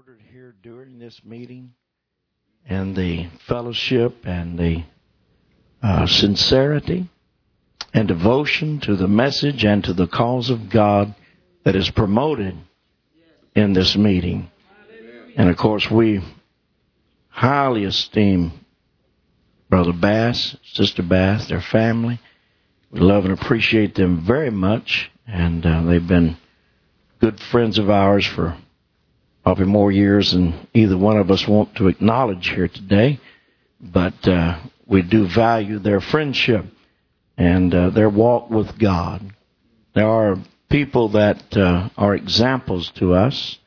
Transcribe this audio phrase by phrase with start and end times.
[0.00, 1.74] ordered here during this meeting
[2.66, 4.82] and the fellowship and the
[5.82, 7.06] uh, sincerity
[7.92, 11.14] and devotion to the message and to the cause of God
[11.64, 12.56] that is promoted
[13.54, 14.50] in this meeting.
[15.36, 16.22] And of course, we
[17.28, 18.52] highly esteem
[19.68, 22.18] Brother Bass, Sister Bass, their family.
[22.90, 26.38] We love and appreciate them very much, and uh, they've been
[27.20, 28.56] good friends of ours for
[29.42, 33.20] probably more years than either one of us want to acknowledge here today.
[33.80, 36.66] But uh, we do value their friendship
[37.38, 39.22] and uh, their walk with God.
[39.94, 40.36] There are
[40.68, 43.58] people that uh, are examples to us,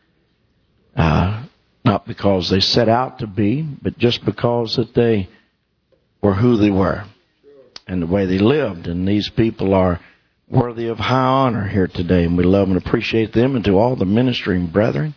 [0.95, 1.43] uh,
[1.83, 5.27] not because they set out to be, but just because that they
[6.21, 7.03] were who they were
[7.87, 8.87] and the way they lived.
[8.87, 9.99] And these people are
[10.47, 13.55] worthy of high honor here today, and we love and appreciate them.
[13.55, 15.15] And to all the ministering brethren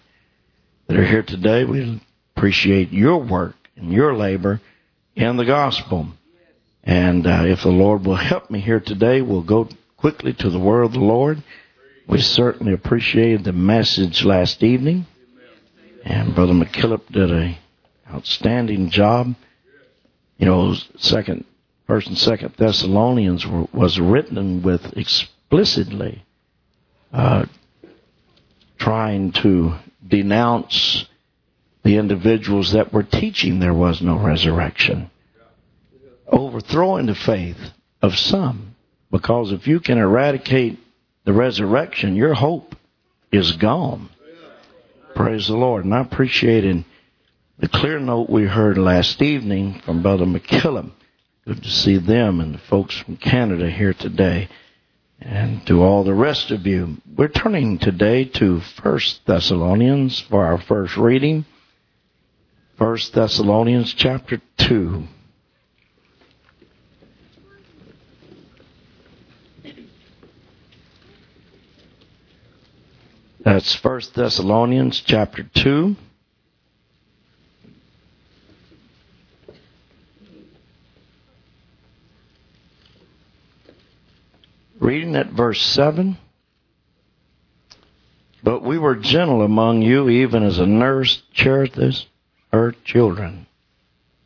[0.87, 2.01] that are here today, we
[2.37, 4.61] appreciate your work and your labor
[5.15, 6.09] in the gospel.
[6.85, 10.59] And uh, if the Lord will help me here today, we'll go quickly to the
[10.59, 11.43] word of the Lord.
[12.07, 15.07] We certainly appreciated the message last evening,
[16.05, 17.59] and Brother McKillop did a
[18.09, 19.35] outstanding job.
[20.39, 21.45] You know, second
[21.87, 26.25] First and Second Thessalonians were, was written with explicitly
[27.13, 27.47] uh,
[28.79, 29.75] trying to
[30.07, 31.07] denounce
[31.83, 35.11] the individuals that were teaching there was no resurrection,
[36.27, 37.59] overthrowing the faith
[38.03, 38.75] of some.
[39.11, 40.79] Because if you can eradicate
[41.25, 42.75] the resurrection, your hope
[43.31, 44.09] is gone.
[45.15, 45.85] Praise the Lord.
[45.85, 46.85] And I appreciated
[47.59, 50.91] the clear note we heard last evening from Brother McKillop
[51.47, 54.49] Good to see them and the folks from Canada here today.
[55.29, 60.57] And to all the rest of you, we're turning today to First Thessalonians for our
[60.57, 61.45] first reading.
[62.79, 65.03] First Thessalonians chapter 2.
[73.45, 75.97] That's First Thessalonians chapter 2.
[84.79, 86.19] Reading at verse 7.
[88.43, 92.05] But we were gentle among you, even as a nurse cherisheth
[92.53, 93.47] her children.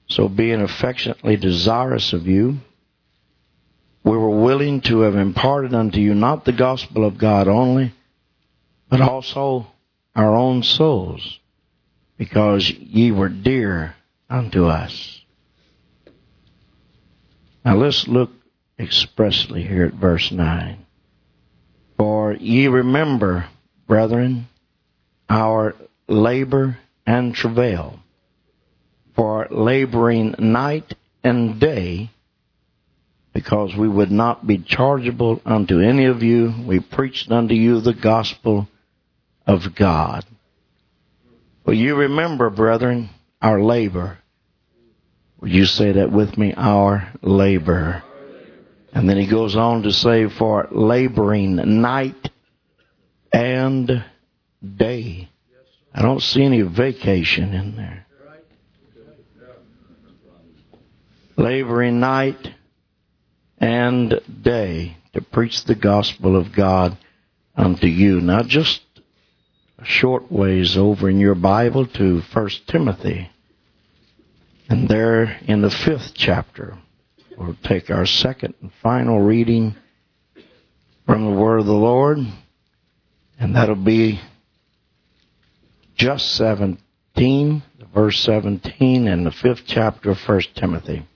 [0.09, 2.59] So, being affectionately desirous of you,
[4.03, 7.95] we were willing to have imparted unto you not the gospel of God only,
[8.89, 9.69] but also
[10.17, 11.39] our own souls,
[12.19, 13.95] because ye were dear
[14.29, 15.21] unto us.
[17.65, 18.31] Now let's look
[18.81, 20.87] expressly here at verse 9.
[21.99, 23.47] For ye remember,
[23.87, 24.49] brethren,
[25.29, 25.77] our
[26.09, 28.01] labor and travail,
[29.15, 32.11] for laboring night and day,
[33.33, 37.95] because we would not be chargeable unto any of you, we preached unto you the
[37.95, 38.67] gospel
[39.47, 40.25] of God.
[41.65, 43.11] Will you remember, brethren,
[43.43, 44.19] our labor?
[45.41, 46.55] Would you say that with me?
[46.57, 48.03] Our labor.
[48.93, 52.31] And then he goes on to say, for laboring night
[53.33, 54.05] and
[54.77, 55.29] day.
[55.95, 58.07] I don't see any vacation in there.
[61.37, 62.49] Laboring night
[63.59, 66.97] and day to preach the gospel of God
[67.57, 68.21] unto you.
[68.21, 68.83] Now just
[69.79, 73.31] a short ways over in your Bible to First Timothy.
[74.69, 76.77] And there in the fifth chapter.
[77.41, 79.75] We'll take our second and final reading
[81.07, 82.19] from the Word of the Lord,
[83.39, 84.21] and that'll be
[85.97, 87.63] just 17,
[87.95, 91.07] verse 17, in the fifth chapter of 1 Timothy.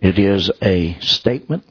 [0.00, 1.66] It is a statement.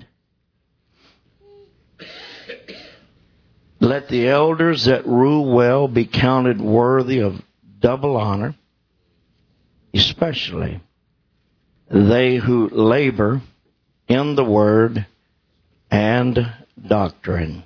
[3.80, 7.42] Let the elders that rule well be counted worthy of
[7.80, 8.54] double honor
[9.94, 10.82] especially
[11.90, 13.42] they who labor
[14.08, 15.06] in the word
[15.92, 16.52] and
[16.88, 17.64] doctrine,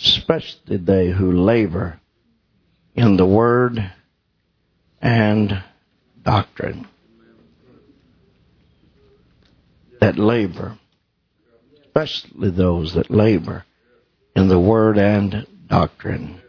[0.00, 2.00] especially they who labor
[2.94, 3.92] in the word
[5.00, 5.62] and
[6.22, 6.86] doctrine.
[10.00, 10.78] That labor,
[11.84, 13.64] especially those that labor
[14.34, 16.40] in the word and doctrine.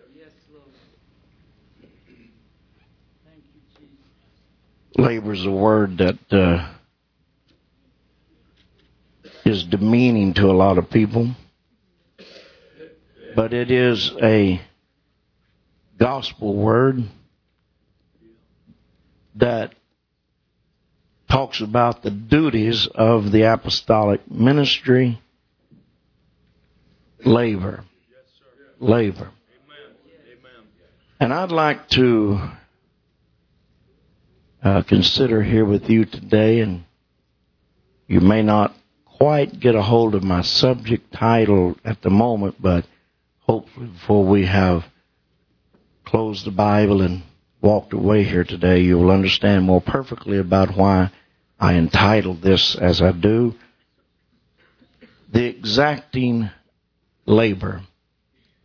[4.97, 6.73] Labor is a word that uh,
[9.45, 11.31] is demeaning to a lot of people,
[13.35, 14.61] but it is a
[15.97, 17.03] gospel word
[19.35, 19.73] that
[21.29, 25.21] talks about the duties of the apostolic ministry
[27.25, 27.85] labor.
[28.79, 29.31] Labor.
[31.19, 32.51] And I'd like to
[34.63, 36.83] uh, consider here with you today, and
[38.07, 38.75] you may not
[39.05, 42.85] quite get a hold of my subject title at the moment, but
[43.39, 44.83] hopefully before we have
[46.05, 47.23] closed the Bible and
[47.61, 51.11] walked away here today, you will understand more perfectly about why
[51.59, 53.55] I entitled this as I do.
[55.31, 56.49] The exacting
[57.25, 57.81] labor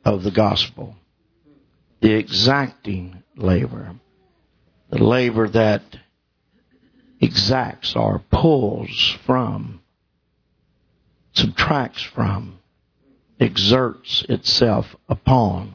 [0.05, 0.97] of the gospel.
[2.01, 3.95] The exacting labor.
[4.91, 5.83] The labor that
[7.21, 9.81] exacts or pulls from,
[11.33, 12.59] subtracts from,
[13.41, 15.75] exerts itself upon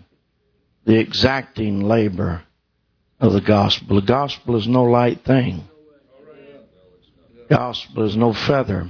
[0.85, 2.43] the exacting labor
[3.19, 3.97] of the gospel.
[3.97, 5.63] The gospel is no light thing.
[7.49, 8.89] The gospel is no feather.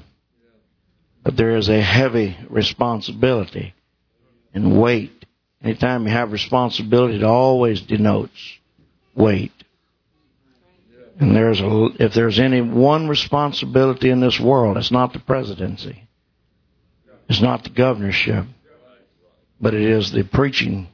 [1.23, 3.73] But there is a heavy responsibility
[4.53, 5.25] and weight.
[5.63, 8.57] Anytime you have responsibility, it always denotes
[9.13, 9.51] weight.
[11.21, 16.07] And there's a, if there's any one responsibility in this world, it's not the presidency.
[17.29, 18.45] It's not the governorship.
[19.61, 20.87] But it is the preaching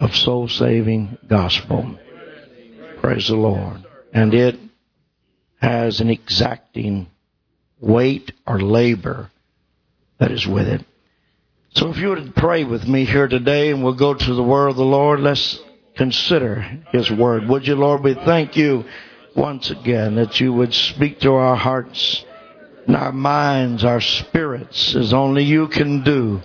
[0.00, 1.98] of soul saving gospel.
[3.02, 3.84] Praise the Lord.
[4.14, 4.58] And it
[5.60, 7.06] has an exacting
[7.78, 9.30] weight or labor
[10.18, 10.82] that is with it.
[11.74, 14.68] So if you would pray with me here today and we'll go to the word
[14.68, 15.60] of the Lord, let's
[15.96, 16.60] consider
[16.92, 17.48] his word.
[17.48, 18.84] Would you, Lord, we thank you
[19.34, 22.24] once again that you would speak to our hearts
[22.86, 26.40] and our minds, our spirits, as only you can do.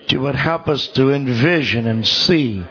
[0.00, 2.64] That you would help us to envision and see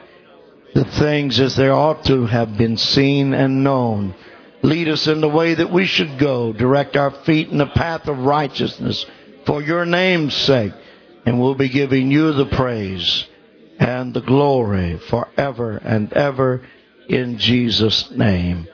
[0.73, 4.15] the things as they ought to have been seen and known.
[4.61, 6.53] Lead us in the way that we should go.
[6.53, 9.05] Direct our feet in the path of righteousness
[9.45, 10.73] for your name's sake.
[11.25, 13.25] And we'll be giving you the praise
[13.79, 16.65] and the glory forever and ever
[17.07, 18.67] in Jesus' name.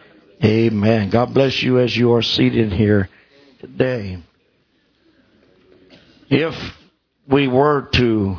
[0.43, 1.09] Amen.
[1.09, 3.09] God bless you as you are seated here
[3.59, 4.21] today.
[6.29, 6.55] If
[7.27, 8.37] we were to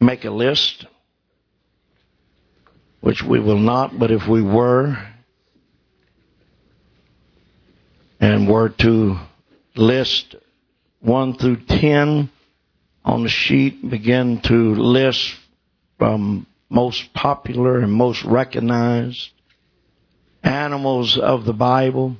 [0.00, 0.86] make a list,
[3.00, 4.96] which we will not, but if we were,
[8.20, 9.18] and were to
[9.74, 10.36] list
[11.00, 12.30] 1 through 10
[13.04, 15.34] on the sheet, begin to list
[15.98, 19.30] from most popular and most recognized
[20.42, 22.16] animals of the Bible,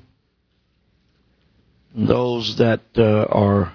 [1.95, 3.73] those that uh, are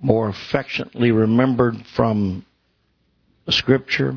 [0.00, 2.44] more affectionately remembered from
[3.46, 4.16] the scripture.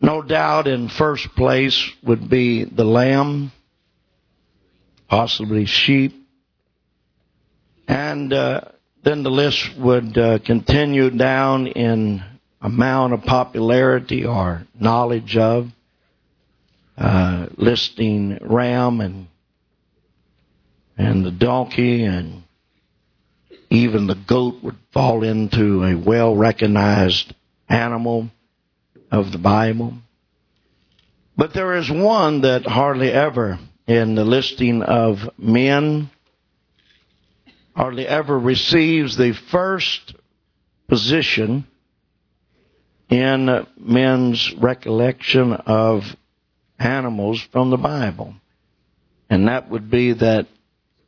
[0.00, 3.52] No doubt in first place would be the lamb,
[5.08, 6.12] possibly sheep,
[7.86, 8.62] and uh,
[9.02, 12.22] then the list would uh, continue down in
[12.64, 15.70] amount of popularity or knowledge of,
[16.96, 19.28] uh, listing ram and
[20.96, 22.42] and the donkey and
[23.68, 27.34] even the goat would fall into a well recognized
[27.68, 28.30] animal
[29.10, 29.94] of the Bible.
[31.36, 36.08] But there is one that hardly ever in the listing of men
[37.76, 40.14] hardly ever receives the first
[40.88, 41.66] position
[43.14, 46.04] in men's recollection of
[46.78, 48.34] animals from the Bible.
[49.30, 50.46] And that would be that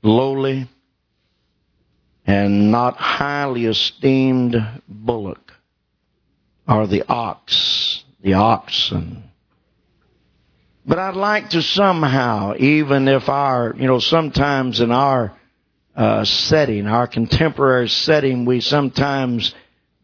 [0.03, 0.69] lowly
[2.27, 4.57] and not highly esteemed
[4.89, 5.53] bullock
[6.69, 9.25] or the ox, the oxen.
[10.85, 15.37] But I'd like to somehow, even if our, you know, sometimes in our
[15.97, 19.55] uh, setting, our contemporary setting, we sometimes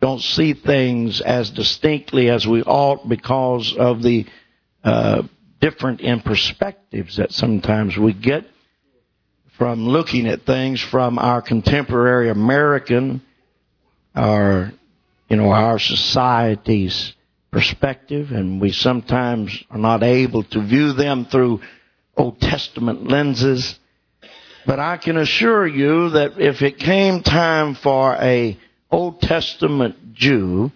[0.03, 4.27] don't see things as distinctly as we ought because of the
[4.83, 5.23] uh,
[5.61, 8.45] different in perspectives that sometimes we get
[9.57, 13.23] from looking at things from our contemporary American,
[14.17, 14.73] our
[15.29, 17.15] you know our society's
[17.53, 21.61] perspective, and we sometimes are not able to view them through
[22.17, 23.79] Old Testament lenses.
[24.67, 28.59] But I can assure you that if it came time for a
[28.93, 30.71] Old Testament Jew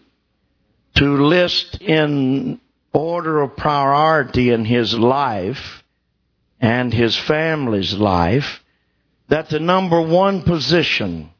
[0.97, 2.59] to list in
[2.93, 5.85] order of priority in his life
[6.59, 8.65] and his family's life,
[9.29, 11.31] that the number one position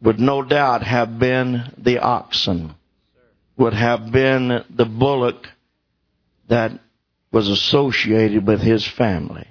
[0.00, 2.74] would no doubt have been the oxen,
[3.58, 5.48] would have been the bullock
[6.48, 6.72] that
[7.30, 9.46] was associated with his family.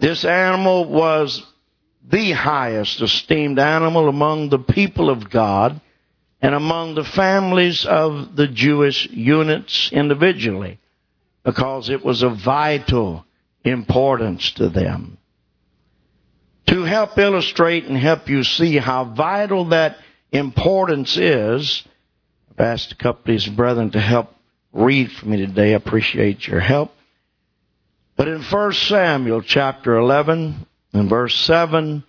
[0.00, 1.46] This animal was
[2.10, 5.80] the highest esteemed animal among the people of God
[6.42, 10.78] and among the families of the Jewish units individually
[11.44, 13.24] because it was of vital
[13.64, 15.18] importance to them.
[16.66, 19.96] To help illustrate and help you see how vital that
[20.32, 21.82] importance is,
[22.50, 24.34] I've asked a couple of these brethren to help
[24.72, 25.72] read for me today.
[25.72, 26.92] I appreciate your help.
[28.16, 32.04] But in 1 Samuel chapter 11 and verse 7,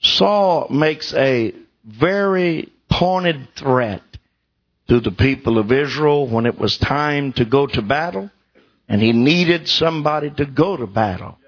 [0.00, 1.54] Saul makes a
[1.84, 4.02] very pointed threat
[4.88, 8.30] to the people of Israel when it was time to go to battle
[8.88, 11.38] and he needed somebody to go to battle.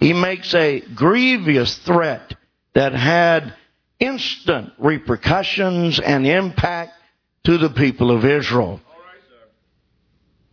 [0.00, 2.34] He makes a grievous threat
[2.74, 3.54] that had
[3.98, 6.92] instant repercussions and impact
[7.44, 8.80] to the people of Israel.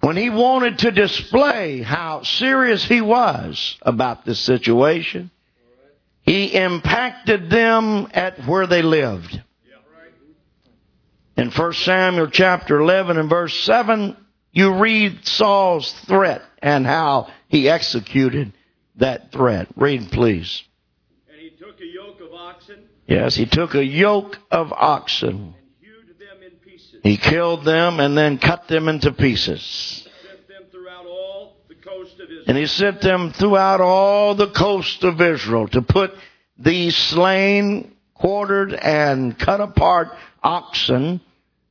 [0.02, 5.30] When he wanted to display how serious he was about this situation,
[6.24, 9.42] he impacted them at where they lived.
[11.38, 14.18] In 1 Samuel chapter 11 and verse 7,
[14.52, 18.54] you read Saul's threat and how he executed
[18.98, 19.68] that threat.
[19.76, 20.64] Read, please.
[21.32, 22.84] And he took a yoke of oxen.
[23.08, 25.30] Yes, he took a yoke of oxen.
[25.30, 26.90] And hewed them in pieces.
[27.04, 30.08] He killed them and then cut them into pieces.
[30.24, 32.44] Sent them throughout all the coast of Israel.
[32.48, 36.12] And he sent them throughout all the coast of Israel to put
[36.58, 40.10] these slain, quartered, and cut apart
[40.44, 41.22] oxen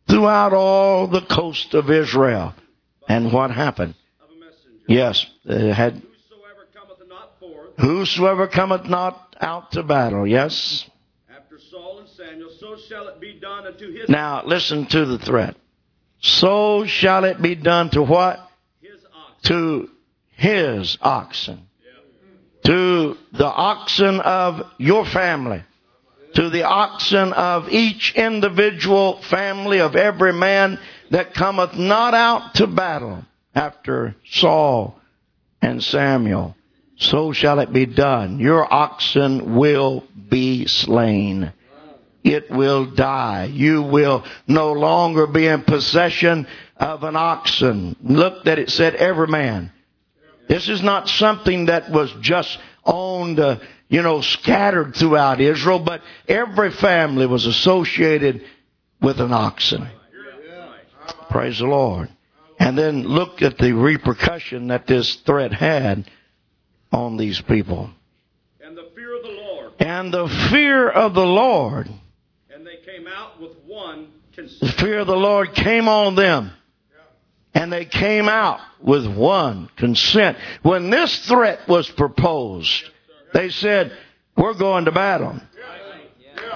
[0.08, 2.54] throughout all the coast of Israel.
[3.08, 3.94] And what happened?
[4.20, 4.84] Of a messenger.
[4.88, 10.26] Yes, had Whosoever cometh not forth whosoever cometh not out to battle.
[10.26, 10.89] Yes.
[12.30, 15.18] After Saul and Samuel, so shall it be done unto his Now listen to the
[15.18, 15.56] threat.
[16.20, 18.40] So shall it be done to what?
[18.80, 19.00] his.
[19.44, 19.88] To
[20.36, 21.66] his oxen.
[22.64, 25.62] To the oxen of your family.
[26.34, 30.78] To the oxen of each individual family of every man
[31.10, 35.00] that cometh not out to battle after Saul
[35.60, 36.54] and Samuel.
[36.96, 38.38] So shall it be done.
[38.38, 41.52] Your oxen will be slain
[42.22, 43.44] it will die.
[43.44, 46.46] You will no longer be in possession
[46.76, 47.96] of an oxen.
[48.02, 49.72] Look that it said every man.
[50.48, 53.58] This is not something that was just owned, uh,
[53.88, 58.44] you know, scattered throughout Israel, but every family was associated
[59.00, 59.88] with an oxen.
[61.30, 62.08] Praise the Lord.
[62.58, 66.10] And then look at the repercussion that this threat had
[66.92, 67.90] on these people.
[68.62, 69.72] And the fear of the Lord.
[69.78, 71.88] And the fear of the Lord.
[72.84, 76.52] Came out with one the fear of the Lord came on them.
[77.52, 80.38] And they came out with one consent.
[80.62, 82.84] When this threat was proposed,
[83.34, 83.92] they said,
[84.36, 85.40] we're going to battle.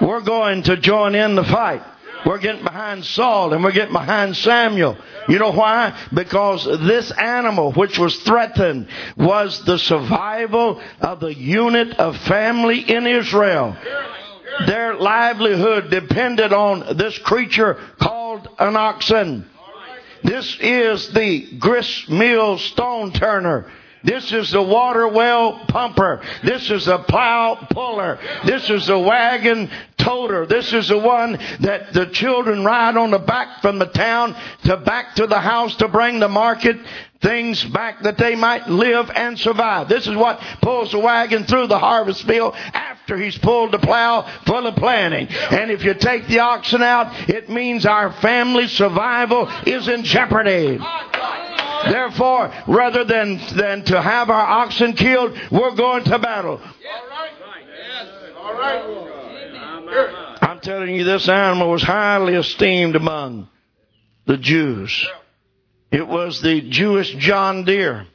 [0.00, 1.82] We're going to join in the fight.
[2.24, 4.96] We're getting behind Saul and we're getting behind Samuel.
[5.28, 5.98] You know why?
[6.12, 13.06] Because this animal which was threatened was the survival of the unit of family in
[13.06, 13.76] Israel.
[14.66, 19.48] Their livelihood depended on this creature called an oxen.
[20.22, 23.70] This is the grist mill stone turner.
[24.04, 26.20] This is the water well pumper.
[26.42, 28.18] This is the plow puller.
[28.44, 30.46] This is the wagon toter.
[30.46, 34.76] This is the one that the children ride on the back from the town to
[34.76, 36.76] back to the house to bring the market
[37.23, 39.88] things back that they might live and survive.
[39.88, 44.30] This is what pulls the wagon through the harvest field after he's pulled the plow
[44.44, 45.28] full of planting.
[45.28, 50.78] And if you take the oxen out, it means our family survival is in jeopardy.
[51.90, 56.60] Therefore, rather than, than to have our oxen killed, we're going to battle.
[60.42, 63.48] I'm telling you, this animal was highly esteemed among
[64.26, 65.06] the Jews.
[65.90, 68.06] It was the Jewish John Deere.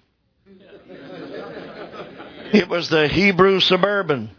[2.52, 4.32] It was the Hebrew Suburban.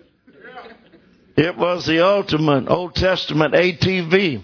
[1.37, 4.43] It was the ultimate Old Testament ATV.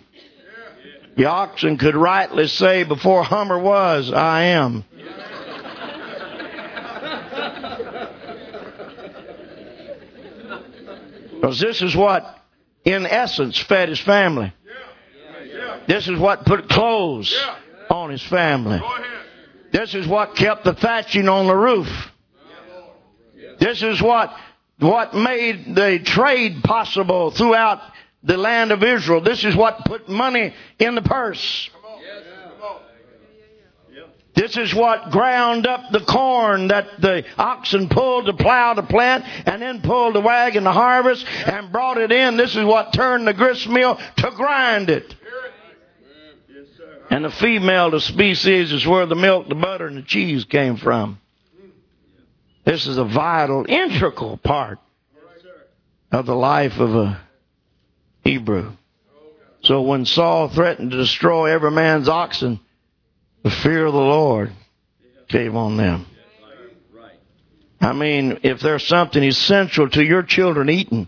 [1.16, 4.84] The oxen could rightly say before Hummer was, I am.
[11.34, 12.38] Because this is what,
[12.84, 14.52] in essence, fed his family.
[15.86, 17.34] This is what put clothes
[17.88, 18.80] on his family.
[19.72, 21.88] This is what kept the thatching on the roof.
[23.58, 24.34] This is what,
[24.80, 27.80] what made the trade possible throughout
[28.26, 29.20] the land of Israel.
[29.20, 31.70] This is what put money in the purse.
[34.34, 39.24] This is what ground up the corn that the oxen pulled to plow the plant
[39.46, 42.36] and then pulled the wagon to harvest and brought it in.
[42.36, 45.14] This is what turned the grist mill to grind it.
[47.08, 50.76] And the female, the species, is where the milk, the butter, and the cheese came
[50.76, 51.18] from.
[52.64, 54.80] This is a vital, integral part
[56.12, 57.25] of the life of a
[58.26, 58.72] Hebrew.
[59.62, 62.60] So when Saul threatened to destroy every man's oxen,
[63.42, 64.52] the fear of the Lord
[65.28, 66.06] came on them.
[67.80, 71.06] I mean, if there's something essential to your children eating,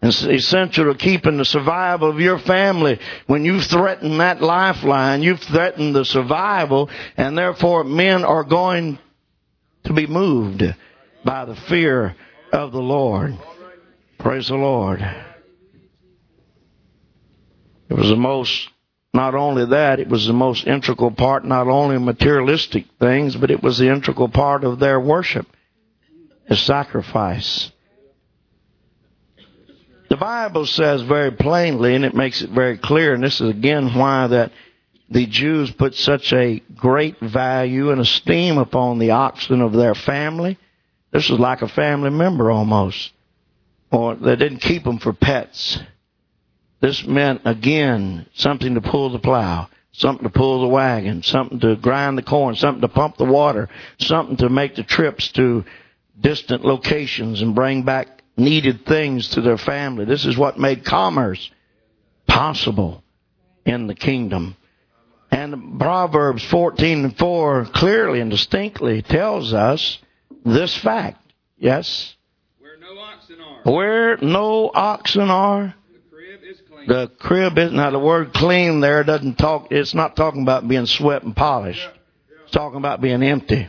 [0.00, 2.98] it's essential to keeping the survival of your family.
[3.26, 8.98] When you threaten that lifeline, you've threatened the survival, and therefore men are going
[9.84, 10.62] to be moved
[11.24, 12.16] by the fear
[12.52, 13.38] of the Lord.
[14.18, 15.04] Praise the Lord.
[17.92, 18.70] It was the most,
[19.12, 23.62] not only that, it was the most integral part, not only materialistic things, but it
[23.62, 25.46] was the integral part of their worship,
[26.48, 27.70] the sacrifice.
[30.08, 33.92] The Bible says very plainly, and it makes it very clear, and this is again
[33.92, 34.52] why that
[35.10, 40.56] the Jews put such a great value and esteem upon the oxen of their family.
[41.10, 43.12] This was like a family member almost.
[43.90, 45.78] Or they didn't keep them for pets.
[46.82, 51.76] This meant, again, something to pull the plow, something to pull the wagon, something to
[51.76, 53.68] grind the corn, something to pump the water,
[54.00, 55.64] something to make the trips to
[56.20, 60.06] distant locations and bring back needed things to their family.
[60.06, 61.52] This is what made commerce
[62.26, 63.04] possible
[63.64, 64.56] in the kingdom.
[65.30, 69.98] And Proverbs 14 and 4 clearly and distinctly tells us
[70.44, 71.32] this fact.
[71.58, 72.16] Yes?
[72.58, 73.72] Where no oxen are.
[73.72, 75.74] Where no oxen are,
[76.86, 80.86] the crib is now the word clean there doesn't talk it's not talking about being
[80.86, 81.88] swept and polished.
[82.44, 83.68] It's talking about being empty.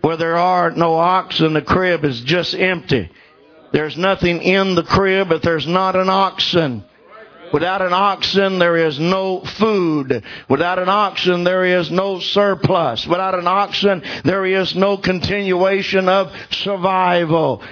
[0.00, 3.10] Where there are no oxen, the crib is just empty.
[3.72, 6.84] There's nothing in the crib if there's not an oxen.
[7.52, 10.24] Without an oxen, there is no food.
[10.48, 13.06] Without an oxen, there is no surplus.
[13.06, 17.62] Without an oxen, there is no continuation of survival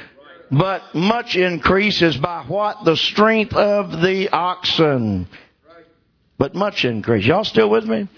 [0.50, 2.84] but much increase is by what?
[2.84, 5.28] The strength of the oxen.
[6.38, 7.26] But much increase.
[7.26, 8.08] Y'all still with me?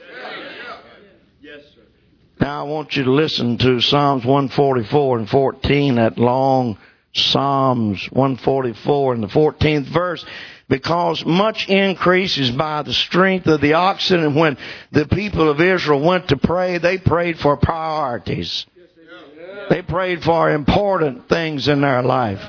[1.40, 1.80] Yes, sir.
[2.40, 6.78] Now I want you to listen to Psalms 144 and 14, that long
[7.14, 10.24] Psalms 144 and the 14th verse
[10.72, 14.20] because much increase is by the strength of the oxen.
[14.20, 14.56] And when
[14.90, 18.64] the people of Israel went to pray, they prayed for priorities.
[19.72, 22.42] They prayed for important things in their life.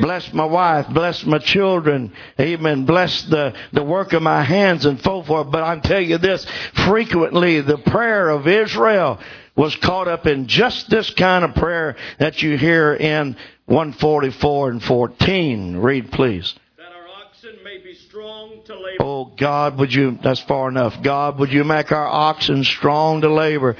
[0.00, 2.84] Bless my wife, bless my children, amen.
[2.84, 5.50] Bless the, the work of my hands and so forth.
[5.50, 6.46] But I'm telling you this,
[6.84, 9.18] frequently the prayer of Israel
[9.56, 13.34] was caught up in just this kind of prayer that you hear in
[13.64, 15.78] 144 and 14.
[15.78, 16.54] Read please.
[16.76, 18.96] That our oxen may be strong to labor.
[19.02, 21.02] Oh God, would you, that's far enough.
[21.02, 23.74] God, would you make our oxen strong to labor?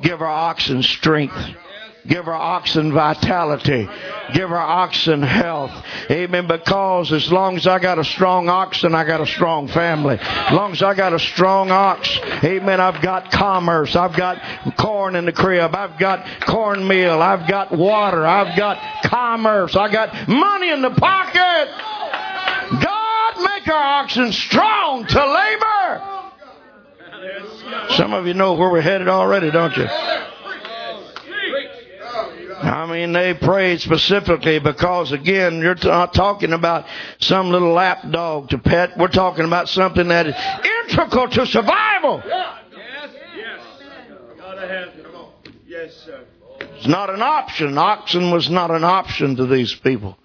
[0.00, 1.36] Give our oxen strength.
[2.08, 3.88] Give our oxen vitality.
[4.32, 5.72] Give our oxen health.
[6.10, 6.46] Amen.
[6.46, 10.18] Because as long as I got a strong oxen, I got a strong family.
[10.20, 13.96] As long as I got a strong ox, amen, I've got commerce.
[13.96, 14.40] I've got
[14.76, 15.74] corn in the crib.
[15.74, 17.20] I've got cornmeal.
[17.20, 18.26] I've got water.
[18.26, 19.74] I've got commerce.
[19.74, 21.68] I got money in the pocket.
[22.82, 26.12] God make our oxen strong to labor.
[27.90, 29.86] Some of you know where we're headed already, don't you?
[32.62, 36.86] I mean, they prayed specifically because, again, you're not talking about
[37.18, 38.96] some little lap dog to pet.
[38.96, 40.34] We're talking about something that is
[40.88, 42.22] integral to survival.
[42.24, 43.60] Yes, yes.
[44.38, 45.06] Gotta have it.
[45.66, 46.24] Yes, sir.
[46.60, 47.76] It's not an option.
[47.76, 50.16] Oxen was not an option to these people.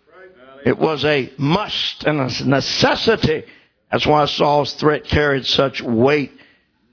[0.65, 3.43] It was a must and a necessity.
[3.91, 6.31] That's why Saul's threat carried such weight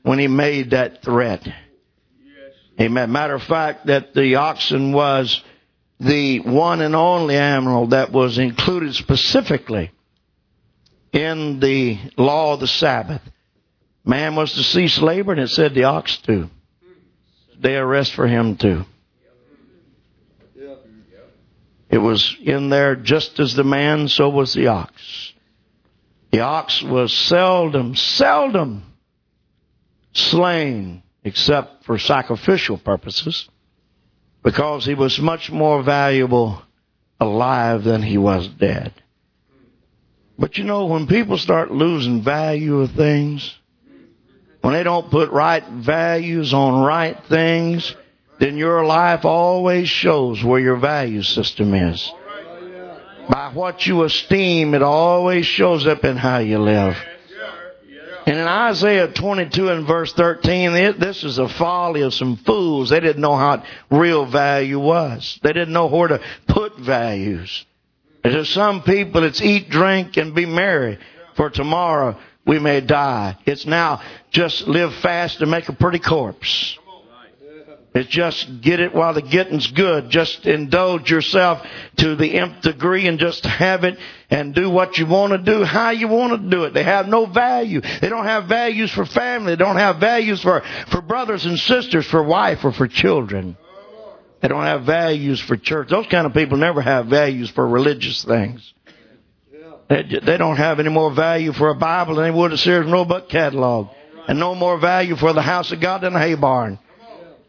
[0.02, 1.46] when he made that threat.
[2.80, 3.10] Amen.
[3.10, 5.42] Matter of fact, that the oxen was
[5.98, 9.90] the one and only animal that was included specifically
[11.12, 13.22] in the law of the Sabbath.
[14.04, 16.48] Man was to cease labor, and it said the ox too.
[17.60, 18.84] Day of rest for him too.
[21.90, 25.32] It was in there just as the man, so was the ox.
[26.30, 28.84] The ox was seldom, seldom
[30.12, 33.48] slain except for sacrificial purposes
[34.42, 36.62] because he was much more valuable
[37.20, 38.92] alive than he was dead.
[40.38, 43.54] But you know, when people start losing value of things,
[44.60, 47.94] when they don't put right values on right things,
[48.38, 52.12] then your life always shows where your value system is.
[53.28, 56.96] By what you esteem, it always shows up in how you live.
[58.28, 62.90] And in Isaiah 22 and verse 13, it, this is a folly of some fools.
[62.90, 65.40] They didn't know how real value was.
[65.42, 67.64] They didn't know where to put values.
[68.22, 70.98] And to some people, it's eat, drink, and be merry,
[71.36, 73.38] for tomorrow we may die.
[73.46, 76.78] It's now just live fast and make a pretty corpse.
[77.98, 80.08] It's just get it while the getting's good.
[80.08, 83.98] Just indulge yourself to the nth degree and just have it
[84.30, 86.74] and do what you want to do, how you want to do it.
[86.74, 87.80] They have no value.
[87.80, 89.56] They don't have values for family.
[89.56, 93.56] They don't have values for, for brothers and sisters, for wife or for children.
[94.40, 95.88] They don't have values for church.
[95.88, 98.74] Those kind of people never have values for religious things.
[99.88, 102.86] They, they don't have any more value for a Bible than they would a Sears
[102.86, 103.88] Roebuck catalog.
[104.28, 106.78] And no more value for the house of God than a hay barn.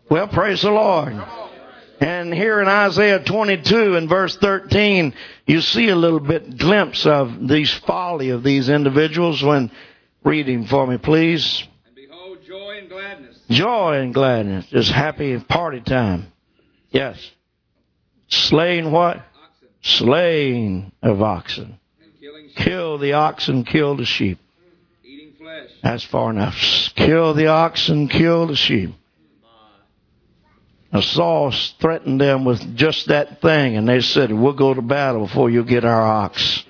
[0.10, 1.13] Well, praise the Lord.
[2.02, 5.13] And here in Isaiah 22 and verse 13,
[5.45, 9.69] you see a little bit glimpse of these folly of these individuals when
[10.24, 11.63] reading for me, please.
[11.86, 13.39] And behold, joy and gladness.
[13.50, 14.65] Joy and gladness.
[14.67, 16.32] Just happy party time.
[16.89, 17.17] Yes.
[18.30, 19.17] Slaying what?
[19.17, 19.67] Oxen.
[19.82, 21.80] Slaying of oxen.
[22.56, 24.39] Kill the oxen, kill the sheep.
[25.04, 25.69] Eating flesh.
[25.84, 26.56] That's far enough.
[26.95, 28.95] Kill the oxen, kill the sheep.
[30.91, 35.28] Now Saul threatened them with just that thing, and they said, We'll go to battle
[35.28, 36.63] before you get our ox.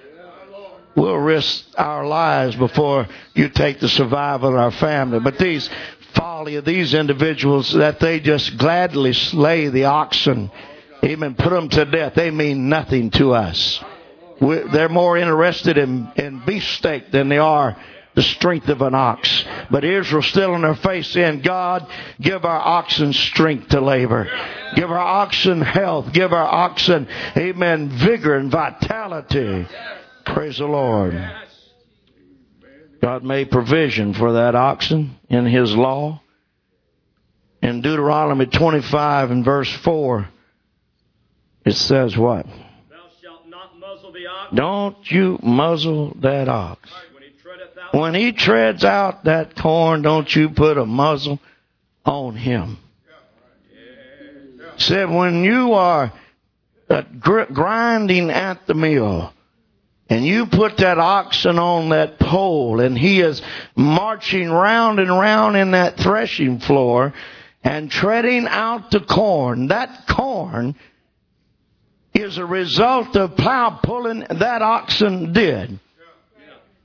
[0.96, 5.20] We'll risk our lives before you take the survival of our family.
[5.22, 5.70] But these
[6.14, 10.52] folly of these individuals that they just gladly slay the oxen,
[11.02, 13.82] even put them to death, they mean nothing to us.
[14.42, 17.78] We're, they're more interested in, in beefsteak than they are
[18.16, 19.46] the strength of an ox.
[19.70, 21.88] But Israel still on their face saying, God,
[22.20, 24.28] give our oxen strength to labor.
[24.76, 26.12] Give our oxen health.
[26.14, 29.68] Give our oxen, amen, vigor and vitality.
[30.26, 31.14] Praise the Lord.
[33.02, 36.22] God made provision for that oxen in His law.
[37.62, 40.28] In Deuteronomy 25 and verse 4,
[41.66, 42.46] it says what?
[42.46, 46.90] Thou shalt not muzzle the ox Don't you muzzle that ox.
[47.92, 51.40] When he treads out that corn, don't you put a muzzle
[52.06, 52.78] on him.
[54.78, 56.14] Said when you are
[56.90, 57.02] uh,
[57.52, 59.34] grinding at the mill,
[60.10, 63.42] and you put that oxen on that pole, and he is
[63.76, 67.14] marching round and round in that threshing floor
[67.64, 70.76] and treading out the corn, that corn
[72.14, 75.80] is a result of plow pulling that oxen did.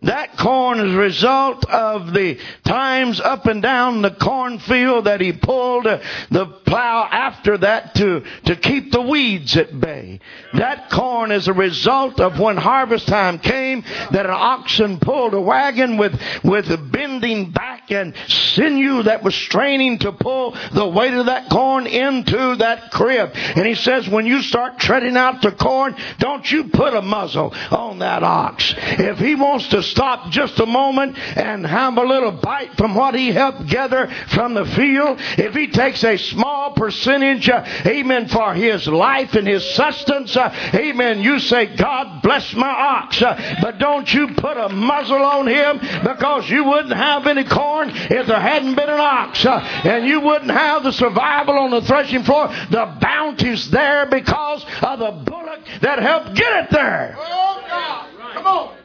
[0.04, 5.32] That corn is a result of the times up and down the cornfield that he
[5.32, 10.20] pulled the plow after that to, to keep the weeds at bay.
[10.52, 15.40] That corn is a result of when harvest time came that an oxen pulled a
[15.40, 21.14] wagon with, with a bending back and sinew that was straining to pull the weight
[21.14, 23.30] of that corn into that crib.
[23.34, 27.54] And he says, when you start treading out the corn, don't you put a muzzle
[27.70, 28.74] on that ox.
[28.76, 33.14] If he wants to stop just a moment and have a little bite from what
[33.14, 38.54] he helped gather from the field, if he takes a small percentage, uh, amen, for
[38.54, 43.22] his life and his sustenance, uh, amen, you say, God bless my ox.
[43.22, 47.90] Uh, but don't you put a muzzle on him because you wouldn't have any corn
[47.90, 49.46] if there hadn't been an ox.
[49.46, 52.48] Uh, and you wouldn't have the survival on the threshing floor.
[52.70, 57.14] The bounty's there because of the bullock that helped get it there.
[57.16, 58.34] Oh, God.
[58.34, 58.83] Come on.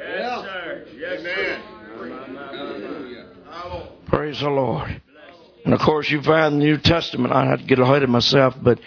[0.00, 0.84] Yes, sir.
[0.96, 1.62] Yes, sir.
[2.48, 3.26] Hallelujah.
[4.06, 5.02] Praise the Lord.
[5.64, 7.34] And of course, you find the New Testament.
[7.34, 8.80] I had to get ahead of myself, but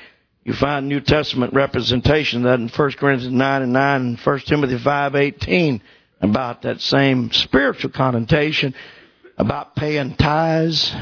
[0.43, 4.39] you find New Testament representation of that in 1 Corinthians 9 and 9 and 1
[4.39, 5.81] Timothy 5 18
[6.21, 8.73] about that same spiritual connotation
[9.37, 10.93] about paying tithes.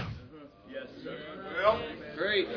[2.18, 2.48] Great.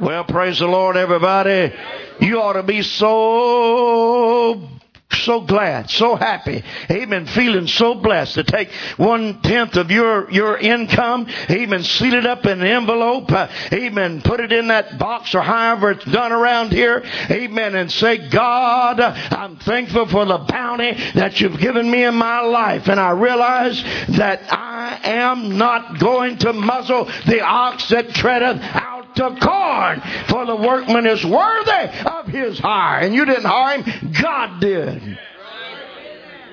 [0.00, 1.72] Well, praise the Lord, everybody.
[2.20, 4.68] You ought to be so
[5.24, 10.56] so glad, so happy, amen, feeling so blessed to take one tenth of your, your
[10.56, 15.34] income, amen, seal it up in an envelope, uh, amen, put it in that box
[15.34, 20.92] or however it's done around here, amen, and say, God, I'm thankful for the bounty
[21.14, 23.82] that you've given me in my life, and I realize
[24.16, 30.46] that I am not going to muzzle the ox that treadeth out to corn, for
[30.46, 33.00] the workman is worthy of his hire.
[33.00, 35.18] And you didn't hire him, God did.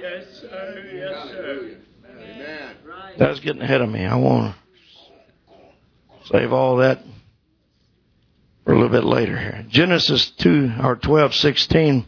[0.02, 0.90] Yes, sir.
[0.94, 1.78] Yes, sir.
[2.10, 2.76] Amen.
[3.18, 4.06] That's getting ahead of me.
[4.06, 7.04] I want to save all that
[8.64, 9.66] for a little bit later here.
[9.70, 12.06] Genesis 2 or 12, 16.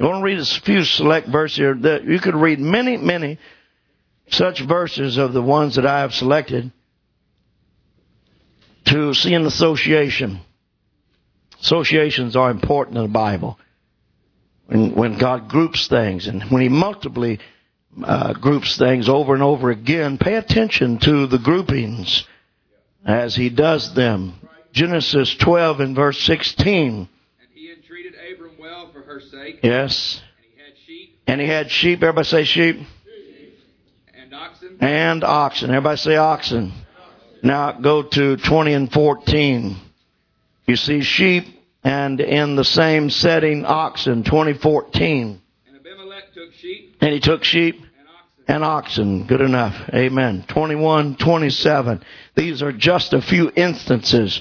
[0.00, 1.74] I want to read a few select verses here.
[1.74, 3.38] That you could read many, many
[4.28, 6.72] such verses of the ones that I have selected
[8.92, 10.40] to see an association.
[11.60, 13.58] Associations are important in the Bible.
[14.66, 17.36] When, when God groups things and when He multiply
[18.02, 22.26] uh, groups things over and over again, pay attention to the groupings
[23.04, 24.34] as He does them.
[24.72, 26.66] Genesis 12 and verse 16.
[26.94, 27.08] And
[27.52, 29.60] he entreated Abram well for her sake.
[29.62, 30.20] Yes.
[30.38, 32.02] And he had sheep And he had sheep.
[32.02, 32.76] Everybody say sheep.
[34.14, 34.78] and oxen.
[34.80, 35.70] And oxen.
[35.70, 36.72] Everybody say oxen.
[37.42, 39.76] Now go to 20 and 14.
[40.66, 41.44] You see sheep
[41.82, 44.22] and in the same setting oxen.
[44.22, 45.40] 2014.
[45.66, 48.54] And Abimelech took sheep And he took sheep and oxen.
[48.54, 49.26] and oxen.
[49.26, 49.74] Good enough.
[49.92, 50.44] Amen.
[50.48, 52.04] 21, 27.
[52.36, 54.40] These are just a few instances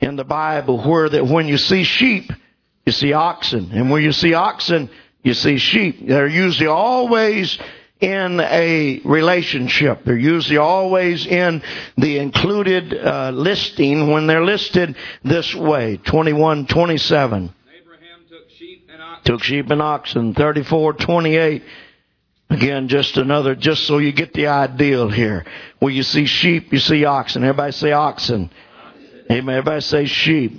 [0.00, 2.30] in the Bible where that when you see sheep,
[2.86, 3.70] you see oxen.
[3.72, 4.88] And when you see oxen,
[5.22, 6.06] you see sheep.
[6.06, 7.58] They're usually always
[8.00, 10.04] in a relationship.
[10.04, 11.62] They're usually always in
[11.96, 15.96] the included uh, listing when they're listed this way.
[15.96, 19.24] 21, 27 Abraham took sheep and oxen.
[19.24, 20.34] took sheep and oxen.
[20.34, 21.62] 34, 28.
[22.50, 25.44] Again, just another, just so you get the ideal here.
[25.80, 27.44] When you see sheep, you see oxen.
[27.44, 28.50] Everybody say oxen.
[29.30, 29.56] Amen.
[29.56, 30.52] Everybody say sheep.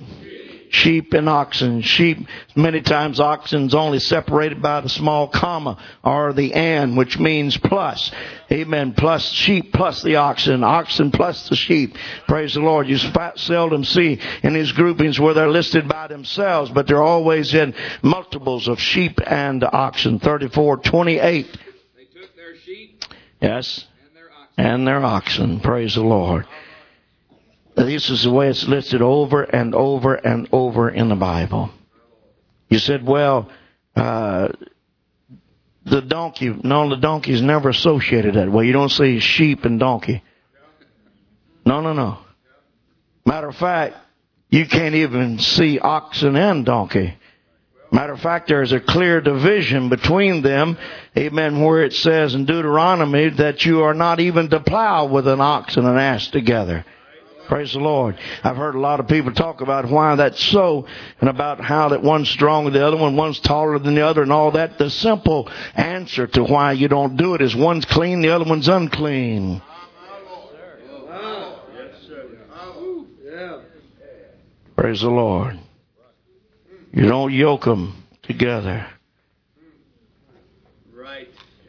[0.71, 1.81] Sheep and oxen.
[1.81, 7.57] Sheep, many times oxen's only separated by the small comma or the and, which means
[7.57, 8.11] plus.
[8.51, 8.93] Amen.
[8.93, 10.63] Plus sheep plus the oxen.
[10.63, 11.95] Oxen plus the sheep.
[12.27, 12.87] Praise the Lord.
[12.87, 12.97] You
[13.35, 18.67] seldom see in these groupings where they're listed by themselves, but they're always in multiples
[18.67, 20.19] of sheep and oxen.
[20.19, 21.47] 34, 28.
[21.97, 23.03] They took their sheep
[23.41, 23.87] Yes.
[24.05, 24.65] and their oxen.
[24.65, 25.59] And their oxen.
[25.61, 26.45] Praise the Lord.
[27.85, 31.69] This is the way it's listed over and over and over in the Bible.
[32.67, 33.49] You said, well,
[33.95, 34.49] uh,
[35.85, 38.65] the donkey, no, the donkey is never associated that way.
[38.67, 40.21] You don't see sheep and donkey.
[41.65, 42.17] No, no, no.
[43.25, 43.95] Matter of fact,
[44.49, 47.15] you can't even see oxen and donkey.
[47.91, 50.77] Matter of fact, there's a clear division between them,
[51.17, 55.41] amen, where it says in Deuteronomy that you are not even to plow with an
[55.41, 56.85] ox and an ass together.
[57.49, 58.15] Praise the Lord.
[58.43, 60.85] I've heard a lot of people talk about why that's so
[61.19, 64.21] and about how that one's stronger than the other one, one's taller than the other
[64.21, 64.77] and all that.
[64.77, 68.67] The simple answer to why you don't do it is one's clean, the other one's
[68.67, 69.63] unclean.
[74.77, 75.59] Praise the Lord.
[76.93, 78.85] You don't yoke them together.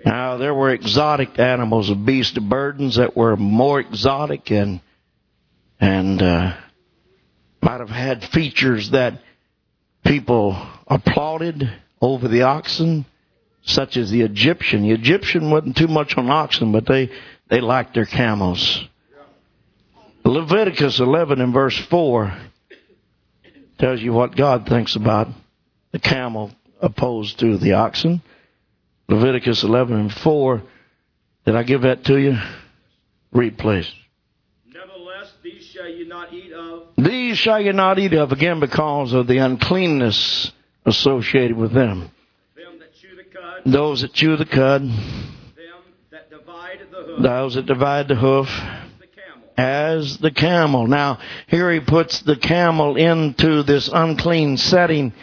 [0.04, 4.80] Now, there were exotic animals beasts of burdens that were more exotic and
[5.80, 6.54] and uh,
[7.62, 9.20] might have had features that
[10.04, 13.06] people applauded over the oxen,
[13.62, 14.82] such as the Egyptian.
[14.82, 17.10] The Egyptian wasn't too much on oxen, but they
[17.48, 18.86] they liked their camels.
[20.24, 22.36] Leviticus 11 and verse 4
[23.78, 25.28] tells you what God thinks about
[25.92, 28.22] the camel opposed to the oxen.
[29.08, 30.62] Leviticus 11 and 4.
[31.46, 32.38] Did I give that to you?
[33.32, 33.90] Read, please.
[35.80, 39.38] Shall ye not eat of, These shall you not eat of again because of the
[39.38, 40.52] uncleanness
[40.84, 42.10] associated with them.
[42.54, 44.92] them that chew the cud, Those that chew the cud, them
[46.10, 48.48] that divide the hoof, those that divide the hoof,
[49.56, 50.86] as the camel.
[50.86, 55.14] Now, here he puts the camel into this unclean setting.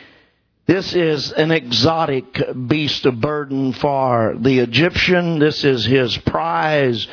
[0.66, 2.26] This is an exotic
[2.68, 5.38] beast of burden for the Egyptian.
[5.38, 7.08] This is his prize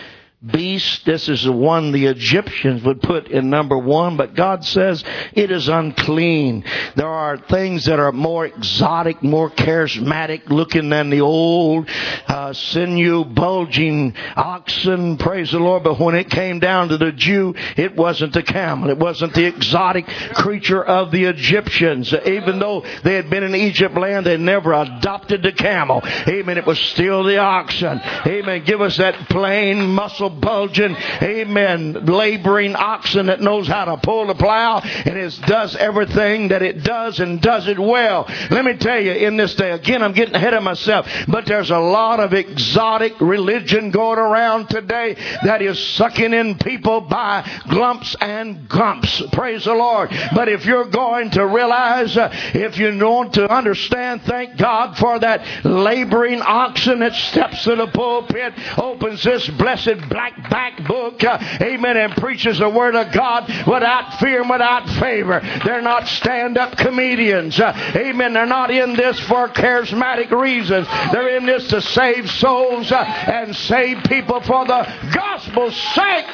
[0.44, 1.04] beast.
[1.04, 5.02] This is the one the Egyptians would put in number one, but God says
[5.33, 6.64] it is unclean.
[6.96, 11.88] There are things that are more exotic, more charismatic looking than the old
[12.26, 15.16] uh, sinew bulging oxen.
[15.16, 15.85] Praise the Lord.
[15.85, 18.90] But when it came down to the Jew, it wasn't the camel.
[18.90, 22.12] It wasn't the exotic creature of the Egyptians.
[22.12, 26.02] Even though they had been in Egypt land, they never adopted the camel.
[26.04, 26.59] Amen.
[26.59, 28.00] It was still the oxen.
[28.26, 28.64] Amen.
[28.64, 34.35] Give us that plain muscle bulging, amen, laboring oxen that knows how to pull the
[34.35, 38.27] plow and it does everything that it does and does it well.
[38.51, 41.70] Let me tell you, in this day, again, I'm getting ahead of myself, but there's
[41.70, 48.16] a lot of exotic religion going around today that is sucking in people by glumps
[48.20, 49.23] and gumps.
[49.33, 50.11] Praise the Lord.
[50.35, 55.18] But if you're going to realize, uh, if you want to understand, thank God for
[55.18, 61.23] that laboring oxen that steps to the pulpit, opens this blessed Bible back, back book,
[61.25, 65.41] uh, amen, and preaches the Word of God without fear without favor.
[65.65, 67.59] They're not stand up comedians.
[67.59, 68.33] Uh, amen.
[68.35, 70.87] They're not in this for charismatic reasons.
[71.13, 76.27] They're in this to save souls uh, and save people for the gospel's sake.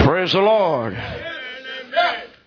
[0.00, 0.96] Praise the Lord.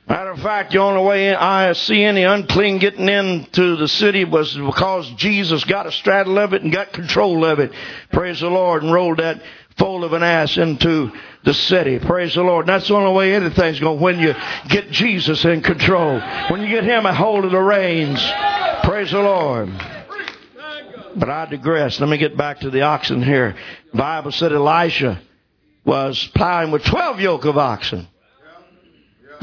[0.07, 4.53] Matter of fact, the only way I see any unclean getting into the city was
[4.53, 7.71] because Jesus got a straddle of it and got control of it.
[8.11, 9.41] Praise the Lord, and rolled that
[9.77, 11.11] foal of an ass into
[11.45, 11.99] the city.
[11.99, 12.67] Praise the Lord.
[12.67, 14.35] And that's the only way anything's going when you
[14.67, 16.19] get Jesus in control.
[16.49, 18.21] When you get Him a hold of the reins.
[18.83, 19.69] Praise the Lord.
[21.15, 21.99] But I digress.
[21.99, 23.55] Let me get back to the oxen here.
[23.91, 25.21] The Bible said Elisha
[25.85, 28.07] was plowing with 12 yoke of oxen.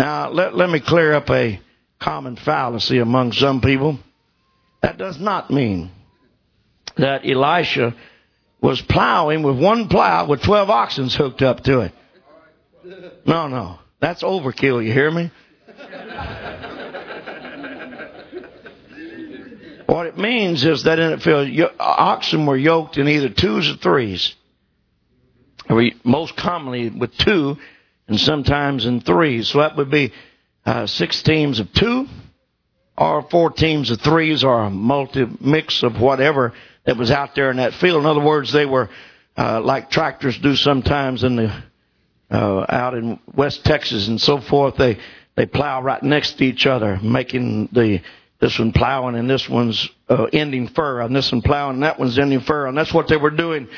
[0.00, 1.60] Now, let, let me clear up a
[1.98, 3.98] common fallacy among some people.
[4.80, 5.90] That does not mean
[6.96, 7.94] that Elisha
[8.62, 11.92] was plowing with one plow with 12 oxen hooked up to it.
[13.26, 13.78] No, no.
[14.00, 15.30] That's overkill, you hear me?
[19.84, 23.76] what it means is that in the field, oxen were yoked in either twos or
[23.76, 24.34] threes.
[26.04, 27.58] Most commonly with two,
[28.10, 29.48] and sometimes in threes.
[29.48, 30.12] So that would be
[30.66, 32.06] uh, six teams of two,
[32.98, 36.52] or four teams of threes, or a multi mix of whatever
[36.84, 38.00] that was out there in that field.
[38.00, 38.90] In other words, they were
[39.38, 41.62] uh, like tractors do sometimes in the
[42.30, 44.76] uh, out in West Texas and so forth.
[44.76, 44.98] They
[45.36, 48.02] they plow right next to each other, making the
[48.40, 51.98] this one plowing and this one's uh, ending furrow, and this one plowing and that
[51.98, 53.68] one's ending furrow, and that's what they were doing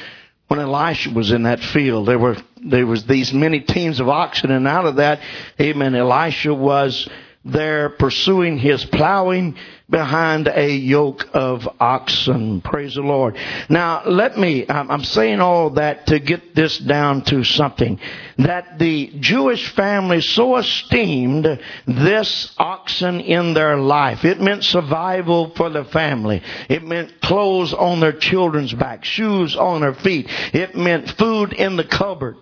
[0.49, 2.09] when Elisha was in that field.
[2.09, 5.21] There were there was these many teams of oxen, and out of that,
[5.61, 5.95] Amen.
[5.95, 7.09] Elisha was
[7.45, 9.57] there pursuing his plowing
[9.91, 12.61] behind a yoke of oxen.
[12.63, 13.37] Praise the Lord.
[13.69, 18.01] Now, let me, I'm saying all that to get this down to something.
[18.39, 24.25] That the Jewish family so esteemed this oxen in their life.
[24.25, 26.43] It meant survival for the family.
[26.69, 30.27] It meant clothes on their children's back, shoes on their feet.
[30.55, 32.37] It meant food in the cupboard.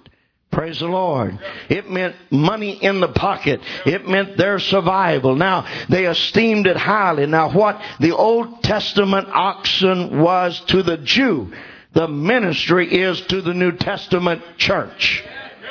[0.50, 1.38] Praise the Lord.
[1.68, 3.60] It meant money in the pocket.
[3.86, 5.36] It meant their survival.
[5.36, 7.26] Now, they esteemed it highly.
[7.26, 11.52] Now, what the Old Testament oxen was to the Jew,
[11.92, 15.22] the ministry is to the New Testament church.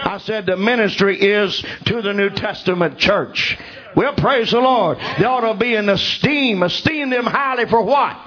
[0.02, 3.58] I said the ministry is to the New Testament church.
[3.98, 4.98] Well, praise the Lord.
[4.98, 6.64] They ought to be in esteem.
[6.64, 8.18] Esteem them highly for what?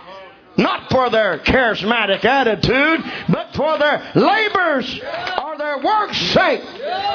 [0.56, 5.00] Not for their charismatic attitude, but for their labors
[5.42, 6.62] or their work's sake.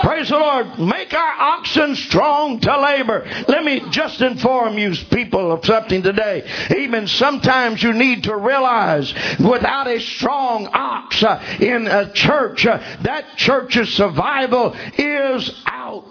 [0.01, 0.79] Praise the Lord.
[0.79, 3.25] Make our oxen strong to labor.
[3.47, 6.49] Let me just inform you people of something today.
[6.77, 12.77] Even sometimes you need to realize without a strong ox uh, in a church, uh,
[13.01, 15.63] that church's survival is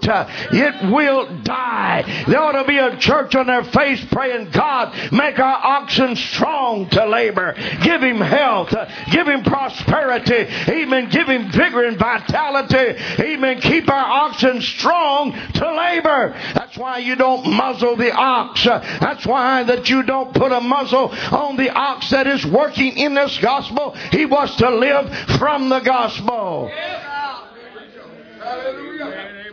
[0.09, 0.29] out.
[0.53, 2.25] It will die.
[2.27, 6.89] There ought to be a church on their face praying, God, make our oxen strong
[6.91, 7.55] to labor labor.
[7.83, 8.75] Give him health.
[9.11, 10.47] Give him prosperity.
[10.69, 11.09] Amen.
[11.11, 13.03] Give him vigor and vitality.
[13.21, 13.61] Amen.
[13.61, 16.35] Keep our oxen strong to labor.
[16.55, 18.65] That's why you don't muzzle the ox.
[18.65, 23.15] That's why that you don't put a muzzle on the ox that is working in
[23.15, 23.95] this gospel.
[24.13, 26.71] He wants to live from the gospel.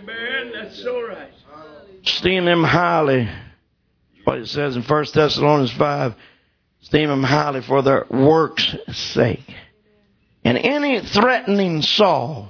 [0.03, 0.51] Amen.
[0.53, 1.31] That's right.
[2.05, 3.29] Esteem him highly.
[4.25, 6.15] What it says in 1 Thessalonians 5
[6.81, 9.45] esteem them highly for their work's sake.
[10.43, 12.49] And any threatening soul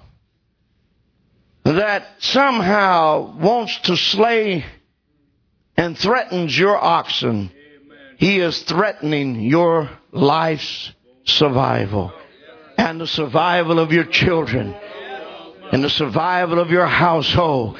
[1.64, 4.66] that somehow wants to slay
[5.78, 7.52] and threatens your oxen,
[8.18, 10.92] he is threatening your life's
[11.26, 12.12] survival
[12.80, 14.76] and the survival of your children
[15.74, 17.78] and the survival of your household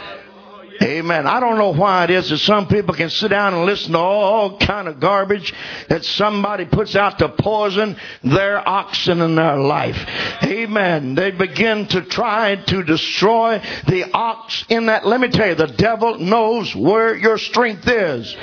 [0.82, 1.28] Amen.
[1.28, 4.00] I don't know why it is that some people can sit down and listen to
[4.00, 5.54] all kind of garbage
[5.88, 9.98] that somebody puts out to poison their oxen in their life.
[10.44, 11.16] Amen.
[11.16, 15.06] They begin to try to destroy the ox in that.
[15.06, 18.36] Let me tell you, the devil knows where your strength is.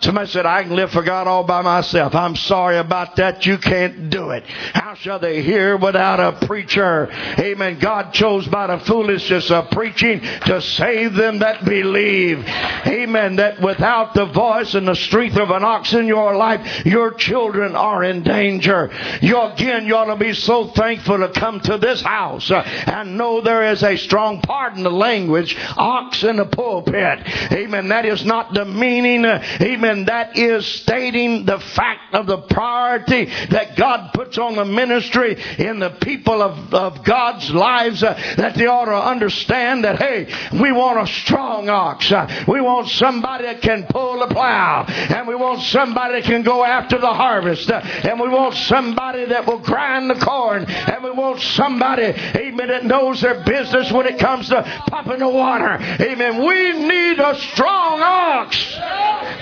[0.00, 2.14] Somebody said, I can live for God all by myself.
[2.14, 3.44] I'm sorry about that.
[3.46, 4.44] You can't do it.
[4.46, 7.08] How shall they hear without a preacher?
[7.10, 7.80] Amen.
[7.80, 12.44] God chose by the foolishness of preaching to save them that believe.
[12.46, 13.36] Amen.
[13.36, 17.74] That without the voice and the strength of an ox in your life, your children
[17.74, 18.90] are in danger.
[19.20, 23.18] You again, you ought to be so thankful to come to this house uh, and
[23.18, 27.18] know there is a strong, pardon the language, ox in the pulpit.
[27.52, 27.88] Amen.
[27.88, 29.24] That is not demeaning.
[29.24, 30.04] Uh, amen Amen.
[30.06, 35.78] That is stating the fact of the priority that God puts on the ministry in
[35.78, 40.26] the people of, of God's lives uh, that they ought to understand that, hey,
[40.60, 42.10] we want a strong ox.
[42.10, 44.84] Uh, we want somebody that can pull the plow.
[44.84, 47.70] And we want somebody that can go after the harvest.
[47.70, 50.64] Uh, and we want somebody that will grind the corn.
[50.64, 55.28] And we want somebody, amen, that knows their business when it comes to pumping the
[55.28, 55.78] water.
[56.00, 56.44] Amen.
[56.44, 58.76] We need a strong ox.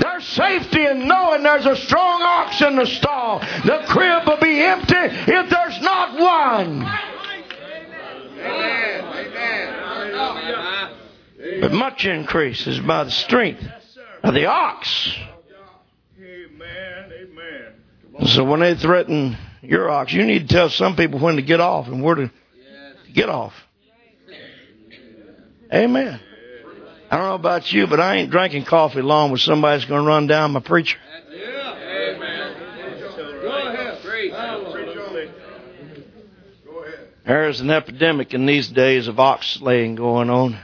[0.00, 3.40] There's safety in knowing there's a strong ox in the stall.
[3.40, 6.80] The crib will be empty if there's not one.
[11.60, 13.64] But much increase is by the strength
[14.22, 15.16] of the ox.
[18.26, 21.60] So when they threaten your ox, you need to tell some people when to get
[21.60, 22.30] off and where to
[23.12, 23.54] get off.
[25.72, 26.20] Amen.
[27.08, 30.02] I don't know about you, but I ain't drinking coffee long with somebody that's going
[30.02, 30.98] to run down my preacher.
[37.24, 40.58] There's an epidemic in these days of ox slaying going on.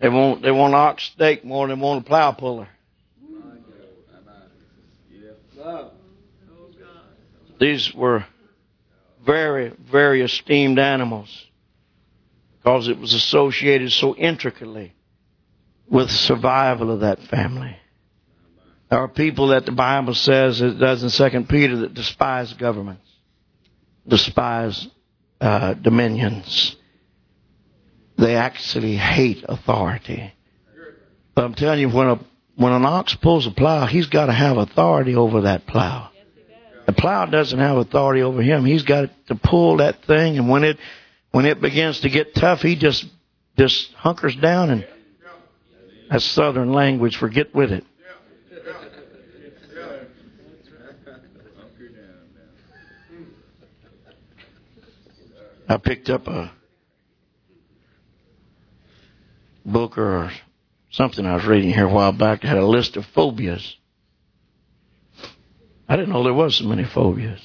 [0.00, 2.68] They want they want ox steak more than they want a plow puller.
[7.58, 8.24] These were
[9.26, 11.47] very, very esteemed animals
[12.68, 14.92] because it was associated so intricately
[15.88, 17.74] with the survival of that family.
[18.90, 23.08] There are people that the Bible says it does in Second Peter that despise governments,
[24.06, 24.86] despise
[25.40, 26.76] uh, dominions.
[28.18, 30.34] They actually hate authority.
[31.34, 32.20] But I'm telling you, when a
[32.56, 36.10] when an ox pulls a plow, he's got to have authority over that plow.
[36.84, 38.66] The plow doesn't have authority over him.
[38.66, 40.76] He's got to pull that thing, and when it
[41.30, 43.06] when it begins to get tough, he just
[43.56, 44.86] just hunkers down, and
[46.10, 47.84] that's Southern language for get with it.
[55.70, 56.50] I picked up a
[59.66, 60.30] book or
[60.90, 63.76] something I was reading here a while back that had a list of phobias.
[65.86, 67.40] I didn't know there was so many phobias.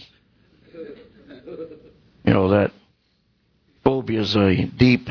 [2.24, 2.72] You know that
[3.84, 5.10] phobia is a deep,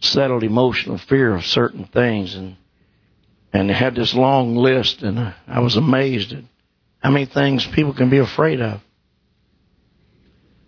[0.00, 2.56] settled emotional fear of certain things, and
[3.54, 6.42] and they had this long list, and I was amazed at
[6.98, 8.80] how many things people can be afraid of.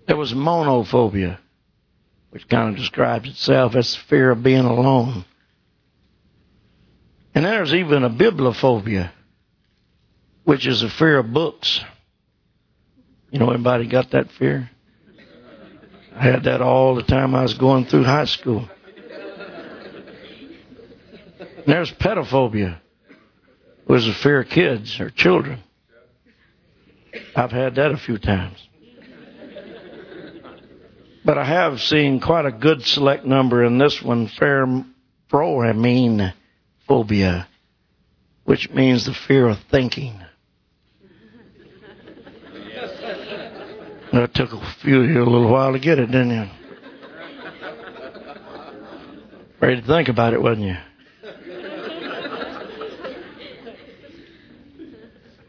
[0.06, 1.38] There was monophobia,
[2.30, 5.24] which kind of describes itself as the fear of being alone.
[7.34, 9.10] And there's even a bibliophobia,
[10.44, 11.80] which is a fear of books.
[13.32, 14.70] You know, anybody got that fear?
[16.16, 18.66] I had that all the time I was going through high school.
[21.66, 22.78] There's pedophobia,
[23.88, 25.62] is a fear of kids or children.
[27.34, 28.56] I've had that a few times.
[31.22, 34.28] But I have seen quite a good select number in this one,
[36.86, 37.46] phobia,
[38.44, 40.22] which means the fear of thinking.
[44.16, 46.48] It took a few here a little while to get it, didn't you?
[49.60, 50.76] Ready to think about it, wasn't you?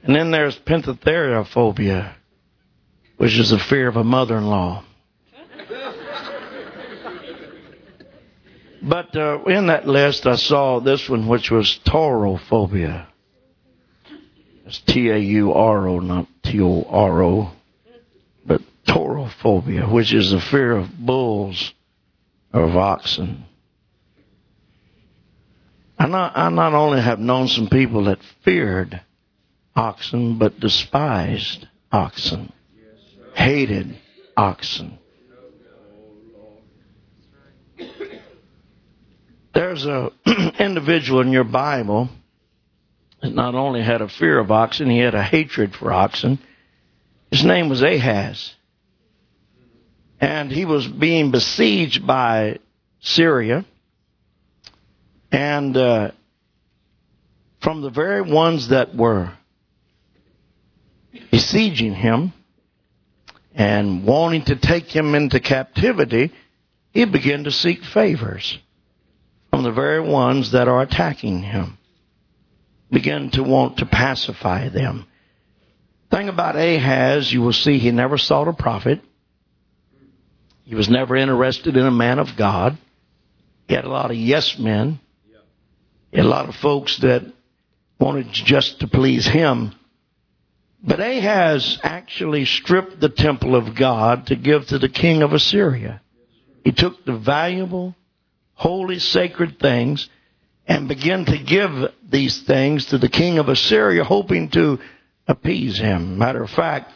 [0.04, 2.14] And then there's pentatheriophobia,
[3.18, 4.84] which is the fear of a mother-in-law.
[8.82, 13.08] But uh, in that list, I saw this one, which was taurophobia.
[14.66, 17.52] It's T A U R O, not T O R O.
[18.88, 21.74] But taurophobia, which is the fear of bulls
[22.54, 23.46] or of oxen.
[26.00, 29.02] I not, I not only have known some people that feared
[29.76, 32.52] oxen, but despised oxen,
[33.34, 33.98] hated
[34.36, 35.00] oxen.
[39.54, 40.12] There's a
[40.60, 42.10] individual in your Bible
[43.24, 46.38] that not only had a fear of oxen, he had a hatred for oxen.
[47.32, 48.54] His name was Ahaz.
[50.20, 52.60] And he was being besieged by
[53.00, 53.66] Syria.
[55.32, 56.12] And uh,
[57.60, 59.32] from the very ones that were
[61.32, 62.34] besieging him
[63.54, 66.32] and wanting to take him into captivity,
[66.92, 68.58] he began to seek favors
[69.50, 71.78] from the very ones that are attacking him.
[72.92, 75.06] Begin to want to pacify them.
[76.10, 79.02] Thing about Ahaz, you will see he never sought a prophet.
[80.68, 82.78] He was never interested in a man of God.
[83.70, 85.00] He had a lot of yes men.
[86.12, 87.24] A lot of folks that
[88.00, 89.74] wanted just to please him.
[90.84, 96.02] But Ahaz actually stripped the temple of God to give to the king of Assyria.
[96.66, 97.96] He took the valuable,
[98.54, 100.10] holy, sacred things
[100.68, 101.72] and began to give
[102.10, 104.80] these things to the king of Assyria, hoping to
[105.28, 106.18] appease him.
[106.18, 106.92] Matter of fact,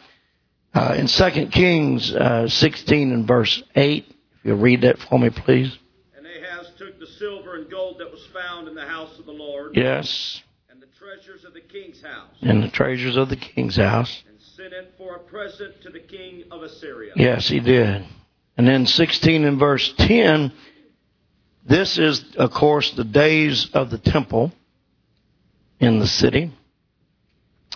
[0.74, 5.30] uh, in 2 Kings uh, 16 and verse 8, if you'll read that for me,
[5.30, 5.76] please.
[6.16, 9.32] And Ahaz took the silver and gold that was found in the house of the
[9.32, 13.76] Lord Yes, and the treasures of the king's house and the treasures of the king's
[13.76, 14.22] house.
[14.28, 17.12] and sent it for a present to the king of Assyria.
[17.16, 18.04] Yes, he did.
[18.56, 20.52] And then 16 and verse 10,
[21.66, 24.52] this is, of course, the days of the temple
[25.80, 26.52] in the city.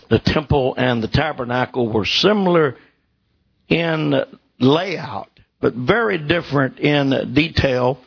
[0.09, 2.77] The temple and the tabernacle were similar
[3.69, 4.15] in
[4.59, 7.99] layout, but very different in detail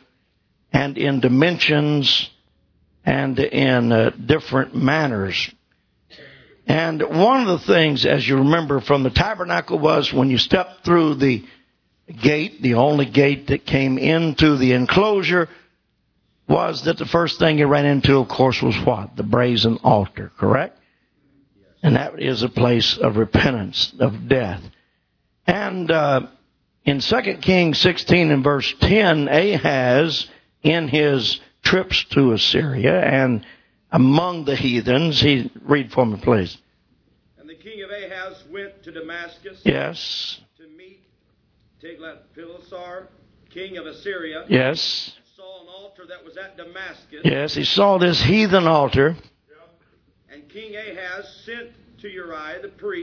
[0.72, 2.30] and in dimensions
[3.04, 5.50] and in uh, different manners.
[6.66, 10.84] And one of the things, as you remember from the tabernacle, was when you stepped
[10.84, 11.44] through the
[12.22, 15.48] gate, the only gate that came into the enclosure,
[16.48, 19.16] was that the first thing you ran into, of course, was what?
[19.16, 20.78] The brazen altar, correct?
[21.82, 24.62] And that is a place of repentance, of death.
[25.50, 26.28] And uh,
[26.84, 30.28] in 2 Kings 16 and verse 10, Ahaz,
[30.62, 33.44] in his trips to Assyria and
[33.90, 36.56] among the heathens, he read for me, please.
[37.36, 41.00] And the king of Ahaz went to Damascus Yes, to meet
[41.82, 43.08] Tiglath-Pileser,
[43.52, 47.22] king of Assyria, yes, saw an altar that was at Damascus.
[47.24, 47.54] yes.
[47.54, 49.16] He saw this heathen altar.
[50.32, 51.70] And King Ahaz sent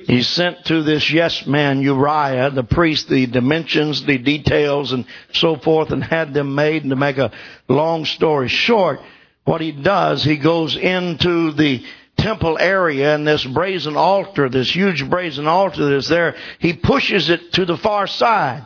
[0.08, 5.56] He sent to this yes man Uriah, the priest, the dimensions, the details, and so
[5.56, 6.82] forth, and had them made.
[6.82, 7.32] And to make a
[7.68, 9.00] long story short,
[9.44, 11.86] what he does, he goes into the
[12.18, 17.54] temple area and this brazen altar, this huge brazen altar that's there, he pushes it
[17.54, 18.66] to the far side.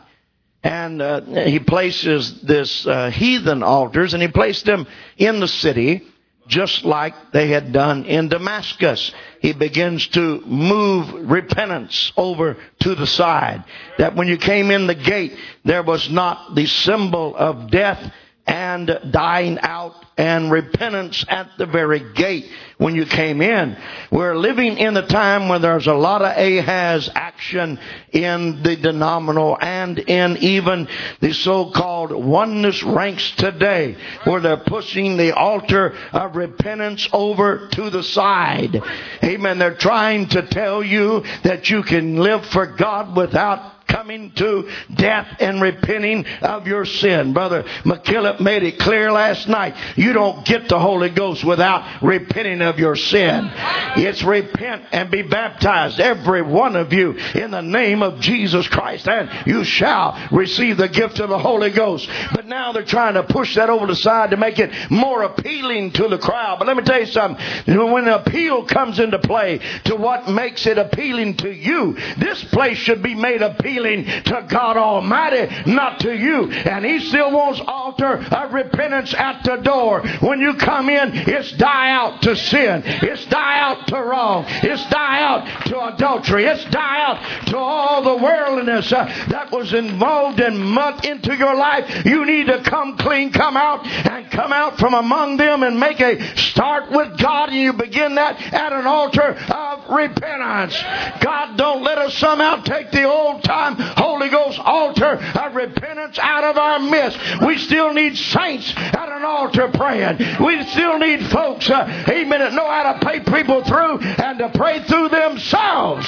[0.64, 4.86] And uh, he places this uh, heathen altars, and he placed them
[5.18, 6.06] in the city
[6.52, 9.10] just like they had done in Damascus.
[9.40, 13.64] He begins to move repentance over to the side.
[13.96, 15.34] That when you came in the gate,
[15.64, 18.12] there was not the symbol of death
[18.46, 23.76] and dying out and repentance at the very gate when you came in.
[24.10, 27.78] We're living in a time where there's a lot of Ahaz action
[28.12, 30.88] in the denominational and in even
[31.20, 38.02] the so-called oneness ranks today where they're pushing the altar of repentance over to the
[38.02, 38.82] side.
[39.22, 39.58] Amen.
[39.58, 45.36] They're trying to tell you that you can live for God without coming to death
[45.40, 47.34] and repenting of your sin.
[47.34, 49.76] Brother McKillop made it clear last night.
[49.96, 53.50] You don't get the Holy Ghost without repenting of your sin.
[53.96, 59.06] It's repent and be baptized, every one of you, in the name of Jesus Christ,
[59.06, 62.08] and you shall receive the gift of the Holy Ghost.
[62.34, 65.92] But now they're trying to push that over the side to make it more appealing
[65.92, 66.58] to the crowd.
[66.58, 67.44] But let me tell you something.
[67.66, 72.78] When an appeal comes into play to what makes it appealing to you, this place
[72.78, 76.50] should be made appealing to God Almighty, not to you.
[76.50, 80.02] And He still wants altar of repentance at the door.
[80.20, 82.82] When you come in, it's die out to sin.
[82.84, 84.44] It's die out to wrong.
[84.48, 86.44] It's die out to adultery.
[86.44, 91.54] It's die out to all the worldliness uh, that was involved and mucked into your
[91.54, 92.04] life.
[92.04, 96.00] You need to come clean, come out, and come out from among them and make
[96.00, 97.50] a start with God.
[97.50, 100.80] And you begin that at an altar of repentance.
[101.20, 106.44] God, don't let us somehow take the old time Holy Ghost altar of repentance out
[106.44, 107.18] of our midst.
[107.44, 110.18] We still need saints at an altar praying.
[110.44, 114.50] We still need folks, uh, amen, that know how to pay people through and to
[114.50, 116.06] pray through themselves.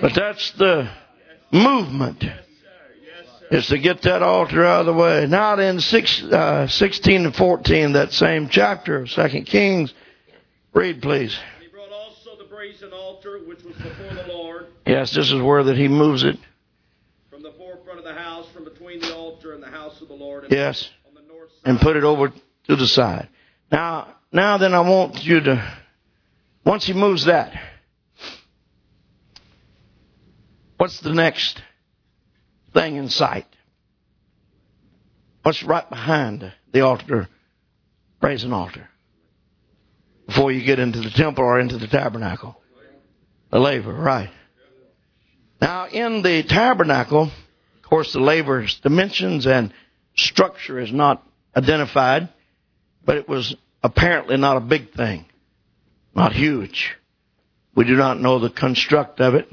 [0.00, 0.90] But that's the
[1.52, 2.24] movement.
[3.50, 5.26] Is to get that altar out of the way.
[5.26, 9.92] Now in six, uh, 16 and 14, that same chapter of 2 Kings,
[10.72, 11.36] read please.
[11.56, 14.19] And he brought also the brazen altar which was before the
[14.90, 16.36] Yes, this is where that he moves it.
[17.30, 20.14] from the forefront of the house, from between the altar and the house of the
[20.14, 20.90] Lord, and Yes.
[21.06, 21.60] on the north side.
[21.64, 22.32] and put it over
[22.66, 23.28] to the side.
[23.70, 25.74] Now, now then I want you to,
[26.64, 27.52] once he moves that,
[30.76, 31.62] what's the next
[32.74, 33.46] thing in sight?
[35.42, 37.28] What's right behind the altar,
[38.20, 38.88] brazen altar?
[40.26, 42.56] Before you get into the temple or into the tabernacle.
[43.50, 44.30] The laver, right.
[45.60, 49.72] Now, in the tabernacle, of course, the laver's dimensions and
[50.16, 51.22] structure is not
[51.54, 52.28] identified,
[53.04, 55.26] but it was apparently not a big thing,
[56.14, 56.96] not huge.
[57.74, 59.50] We do not know the construct of it,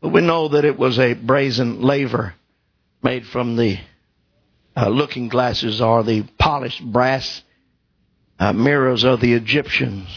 [0.00, 2.34] but we know that it was a brazen laver
[3.02, 3.78] made from the
[4.76, 7.42] uh, looking glasses or the polished brass
[8.38, 10.08] uh, mirrors of the Egyptians.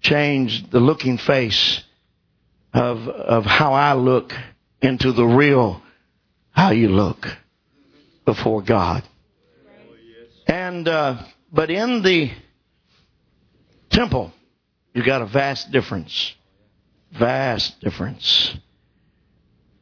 [0.00, 1.82] Changed the looking face
[2.72, 4.32] of of how I look
[4.80, 5.82] into the real
[6.50, 7.26] how you look
[8.24, 9.02] before God.
[10.46, 12.30] And uh, but in the
[13.90, 14.32] temple,
[14.94, 16.34] you got a vast difference.
[17.18, 18.54] Vast difference.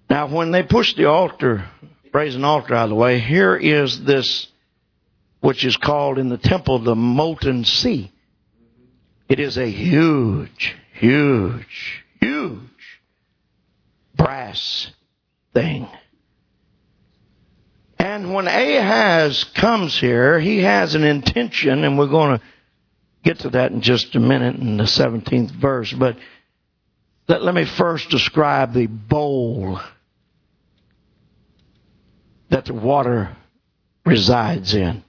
[0.08, 1.68] Now, when they pushed the altar,
[2.10, 4.48] brazen altar out of the way, here is this,
[5.40, 8.10] which is called in the temple the molten sea.
[9.28, 12.69] It is a huge, huge, huge
[14.30, 14.88] brass
[15.54, 15.88] thing.
[17.98, 22.44] And when Ahaz comes here, he has an intention, and we're going to
[23.24, 25.92] get to that in just a minute in the 17th verse.
[25.92, 26.16] But
[27.26, 29.80] let, let me first describe the bowl
[32.50, 33.36] that the water
[34.06, 35.02] resides in.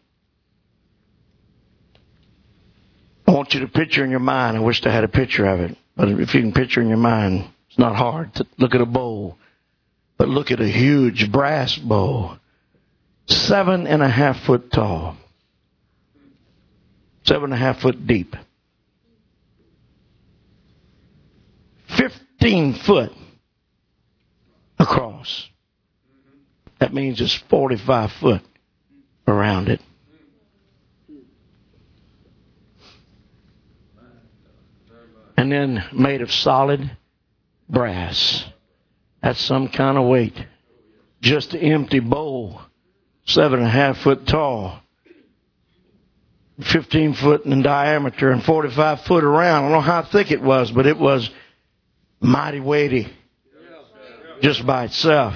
[3.27, 4.57] I want you to picture in your mind.
[4.57, 5.77] I wish I had a picture of it.
[5.95, 8.85] But if you can picture in your mind, it's not hard to look at a
[8.85, 9.37] bowl.
[10.17, 12.37] But look at a huge brass bowl
[13.27, 15.15] seven and a half foot tall,
[17.23, 18.35] seven and a half foot deep,
[21.97, 23.13] 15 foot
[24.77, 25.47] across.
[26.79, 28.41] That means it's 45 foot
[29.25, 29.79] around it.
[35.37, 36.97] And then made of solid
[37.69, 38.45] brass.
[39.21, 40.35] That's some kind of weight.
[41.21, 42.61] Just an empty bowl
[43.25, 44.79] seven and a half foot tall,
[46.59, 49.59] 15 foot in diameter, and 45 foot around.
[49.59, 51.29] I don't know how thick it was, but it was
[52.19, 53.11] mighty weighty
[54.41, 55.33] just by itself.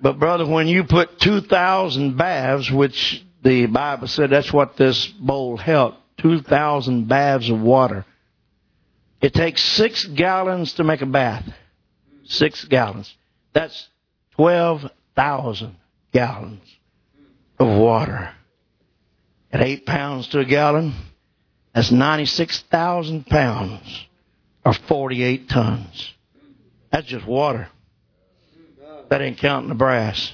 [0.00, 5.56] But brother, when you put 2,000 baths, which the Bible said that's what this bowl
[5.56, 8.04] held, 2,000 baths of water.
[9.20, 11.44] It takes six gallons to make a bath.
[12.24, 13.12] Six gallons.
[13.52, 13.88] That's
[14.32, 15.76] 12,000
[16.12, 16.62] gallons
[17.58, 18.30] of water.
[19.50, 20.94] At eight pounds to a gallon,
[21.74, 24.06] that's 96,000 pounds
[24.64, 26.14] or 48 tons.
[26.92, 27.68] That's just water.
[29.08, 30.32] That ain't counting the brass.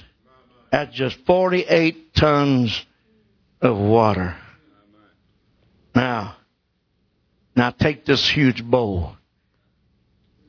[0.71, 2.85] That's just 48 tons
[3.61, 4.35] of water.
[5.95, 6.35] Now,
[7.55, 9.15] now take this huge bowl.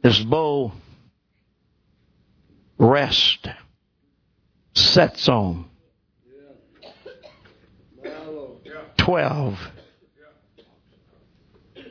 [0.02, 0.72] This bowl
[2.78, 3.48] rests
[4.74, 5.66] sets on.
[8.98, 9.58] Twelve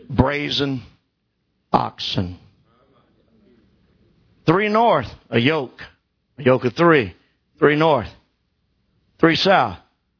[0.09, 0.83] brazen
[1.71, 2.39] oxen.
[4.45, 5.81] Three north, a yoke.
[6.37, 7.15] A yoke of three.
[7.57, 8.09] Three north.
[9.19, 9.77] Three south.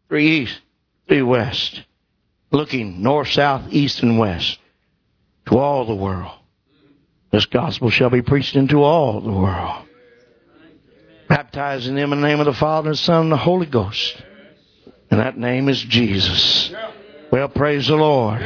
[0.09, 0.59] Three east.
[1.07, 1.81] Three west.
[2.51, 4.57] Looking north, south, east, and west.
[5.47, 6.31] To all the world.
[7.31, 9.85] This gospel shall be preached into all the world
[11.27, 14.21] baptizing them in the name of the Father, the Son, and the Holy Ghost.
[15.09, 16.73] And that name is Jesus.
[17.31, 18.41] Well, praise the Lord.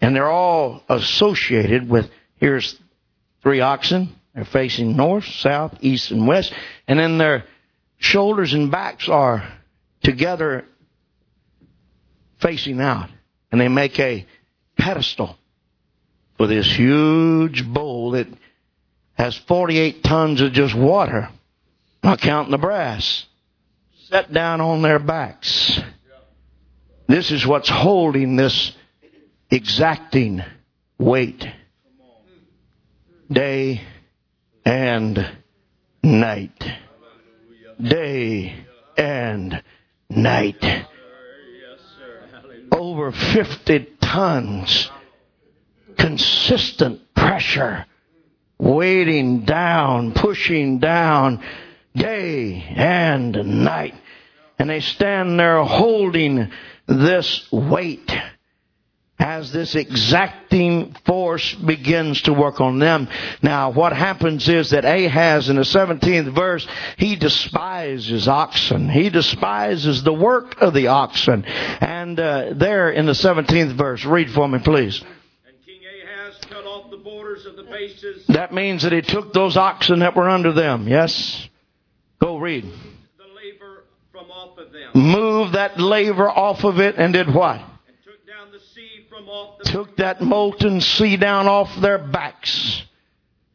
[0.00, 2.78] And they're all associated with here's
[3.42, 4.14] three oxen.
[4.34, 6.52] They're facing north, south, east, and west.
[6.88, 7.44] And then their
[7.98, 9.46] shoulders and backs are
[10.02, 10.64] together
[12.40, 13.10] facing out.
[13.50, 14.26] And they make a
[14.78, 15.36] pedestal
[16.36, 18.28] for this huge bowl that
[19.14, 21.28] has 48 tons of just water,
[22.02, 23.26] not counting the brass,
[24.08, 25.80] set down on their backs.
[27.06, 28.72] This is what's holding this
[29.50, 30.42] exacting
[30.98, 31.44] weight
[33.30, 33.80] day
[34.64, 35.38] and
[36.02, 36.64] night.
[37.80, 38.64] Day
[38.96, 39.62] and
[40.08, 40.86] night.
[42.80, 44.90] Over 50 tons.
[45.98, 47.84] Consistent pressure
[48.58, 51.42] weighting down, pushing down
[51.94, 53.94] day and night.
[54.58, 56.50] And they stand there holding
[56.86, 58.10] this weight
[59.20, 63.08] as this exacting force begins to work on them.
[63.42, 66.66] Now, what happens is that Ahaz in the 17th verse,
[66.96, 68.88] he despises oxen.
[68.88, 71.44] He despises the work of the oxen.
[71.44, 75.04] And uh, there in the 17th verse, read for me, please
[77.02, 78.26] borders of the bases.
[78.28, 80.88] That means that he took those oxen that were under them.
[80.88, 81.48] Yes?
[82.20, 82.64] Go read.
[82.64, 82.70] The
[84.94, 87.56] moved that laver off of it, and did what?
[87.56, 89.09] And took down the sea from off the
[89.64, 92.82] Took that molten sea down off their backs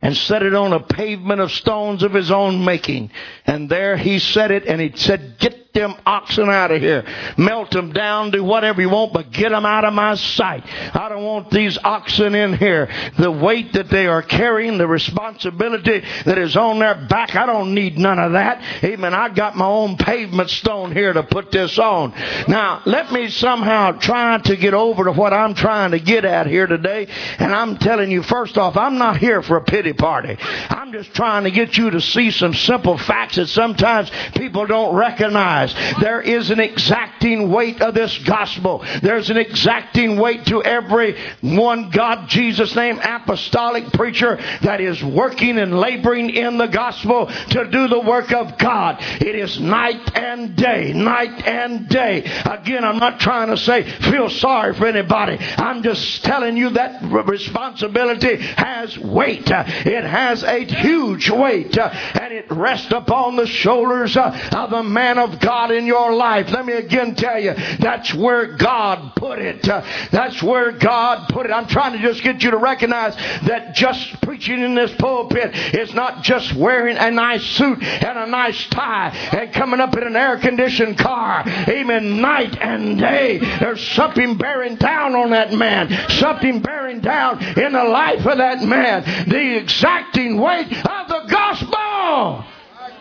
[0.02, 3.12] and set it on a pavement of stones of his own making.
[3.46, 7.06] And there he set it and he said, get them oxen out of here.
[7.38, 10.64] Melt them down, do whatever you want, but get them out of my sight.
[10.96, 12.90] I don't want these oxen in here.
[13.18, 17.74] The weight that they are carrying, the responsibility that is on their back, I don't
[17.74, 18.62] need none of that.
[18.84, 19.14] Amen.
[19.14, 22.12] I got my own pavement stone here to put this on.
[22.48, 26.48] Now, let me somehow try to get over to what I'm trying to get at
[26.48, 27.08] here today.
[27.38, 30.38] And I'm telling you, first off, I'm not here for a pity party.
[30.40, 34.96] I'm just trying to get you to see some simple facts that sometimes people don't
[34.96, 35.65] recognize.
[36.00, 38.86] There is an exacting weight of this gospel.
[39.02, 45.58] There's an exacting weight to every one God, Jesus name, apostolic preacher that is working
[45.58, 48.98] and laboring in the gospel to do the work of God.
[49.00, 52.24] It is night and day, night and day.
[52.46, 55.38] Again, I'm not trying to say feel sorry for anybody.
[55.40, 59.50] I'm just telling you that responsibility has weight.
[59.50, 65.40] It has a huge weight and it rests upon the shoulders of the man of
[65.40, 66.50] God in your life.
[66.52, 69.68] Let me again tell you, that's where God put it.
[69.68, 71.52] Uh, that's where God put it.
[71.52, 75.94] I'm trying to just get you to recognize that just preaching in this pulpit is
[75.94, 80.16] not just wearing a nice suit and a nice tie and coming up in an
[80.16, 81.44] air conditioned car.
[81.46, 82.22] Amen.
[82.22, 83.40] Night and day.
[83.60, 85.90] There's something bearing down on that man.
[86.10, 89.04] Something bearing down in the life of that man.
[89.28, 92.46] The exacting weight of the gospel.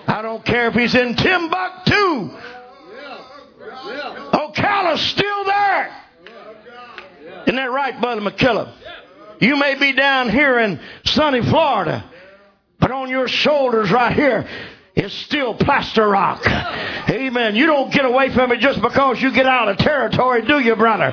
[0.07, 2.31] I don't care if he's in Timbuktu.
[4.33, 5.97] Ocala's still there.
[7.43, 8.73] Isn't that right, Brother McKillop?
[9.41, 12.05] You may be down here in sunny Florida,
[12.79, 14.49] but on your shoulders right here
[14.97, 16.47] is still plaster rock.
[16.47, 17.57] Amen.
[17.57, 20.77] You don't get away from it just because you get out of territory, do you,
[20.77, 21.13] brother?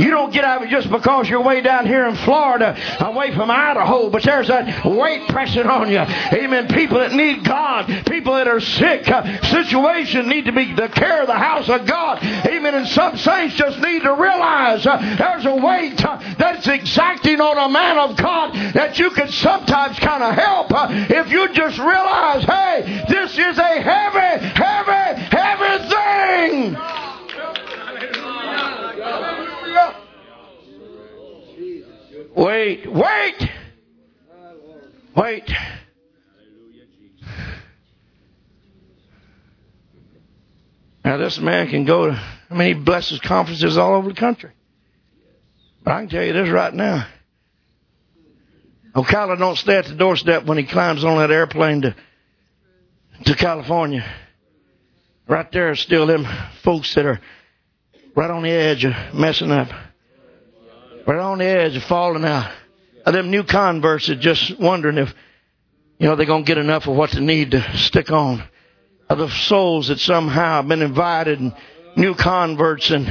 [0.00, 3.32] You don't get out of it just because you're way down here in Florida, away
[3.32, 6.00] from Idaho, but there's that weight pressing on you.
[6.00, 6.66] Amen.
[6.68, 11.20] People that need God, people that are sick, uh, situations need to be the care
[11.20, 12.18] of the house of God.
[12.24, 12.74] Amen.
[12.74, 17.70] And some saints just need to realize uh, there's a weight uh, that's exacting on
[17.70, 21.78] a man of God that you can sometimes kind of help uh, if you just
[21.78, 26.76] realize, hey, this is a heavy, heavy, heavy thing.
[32.34, 33.50] Wait, wait,
[35.14, 35.52] wait.
[41.04, 42.12] Now this man can go to,
[42.50, 44.50] I mean, he blesses conferences all over the country.
[45.82, 47.06] But I can tell you this right now.
[48.94, 51.94] Ocala don't stay at the doorstep when he climbs on that airplane to
[53.24, 54.04] to California.
[55.28, 56.26] Right there are still them
[56.62, 57.20] folks that are
[58.16, 59.68] right on the edge of messing up.
[61.06, 62.52] Right on the edge of falling out.
[63.06, 65.14] Of them new converts that just wondering if,
[65.98, 68.42] you know, they're going to get enough of what they need to stick on.
[69.08, 71.54] Of the souls that somehow have been invited and
[71.96, 73.06] new converts and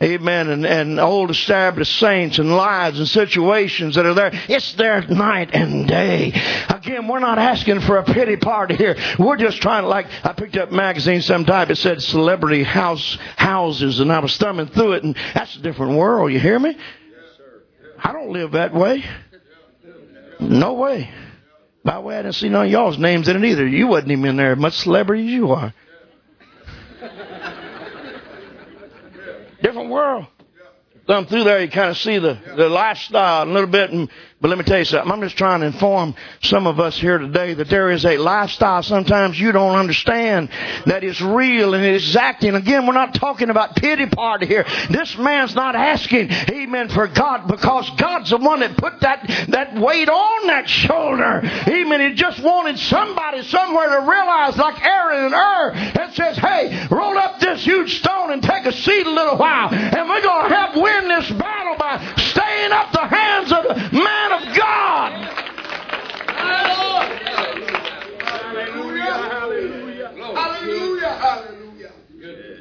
[0.00, 0.48] Amen.
[0.48, 4.30] And, and old established saints and lives and situations that are there.
[4.48, 6.32] It's there night and day.
[6.68, 8.96] Again, we're not asking for a pity party here.
[9.18, 11.68] We're just trying to, like, I picked up a magazine sometime.
[11.70, 15.98] It said celebrity house, houses and I was thumbing through it and that's a different
[15.98, 16.32] world.
[16.32, 16.76] You hear me?
[17.98, 19.04] I don't live that way.
[20.38, 21.10] No way.
[21.82, 23.66] By the way, I didn't see none of y'all's names in it either.
[23.66, 24.52] You wasn't even in there.
[24.52, 25.74] As much celebrity as you are.
[29.88, 30.26] World.
[31.06, 33.90] Thumb through there, you kind of see the, the lifestyle a little bit.
[33.90, 34.10] And,
[34.40, 35.10] but let me tell you something.
[35.10, 38.84] I'm just trying to inform some of us here today that there is a lifestyle
[38.84, 40.48] sometimes you don't understand
[40.86, 42.54] that is real and exacting.
[42.54, 44.64] Again, we're not talking about pity party here.
[44.90, 49.74] This man's not asking, amen, for God because God's the one that put that, that
[49.74, 51.40] weight on that shoulder.
[51.42, 52.08] Amen.
[52.08, 57.18] He just wanted somebody somewhere to realize like Aaron and Hur that says, hey, roll
[57.18, 60.54] up this huge stone and take a seat a little while and we're going to
[60.54, 62.14] help win this battle by
[62.58, 65.12] staying up the hands of the man of God.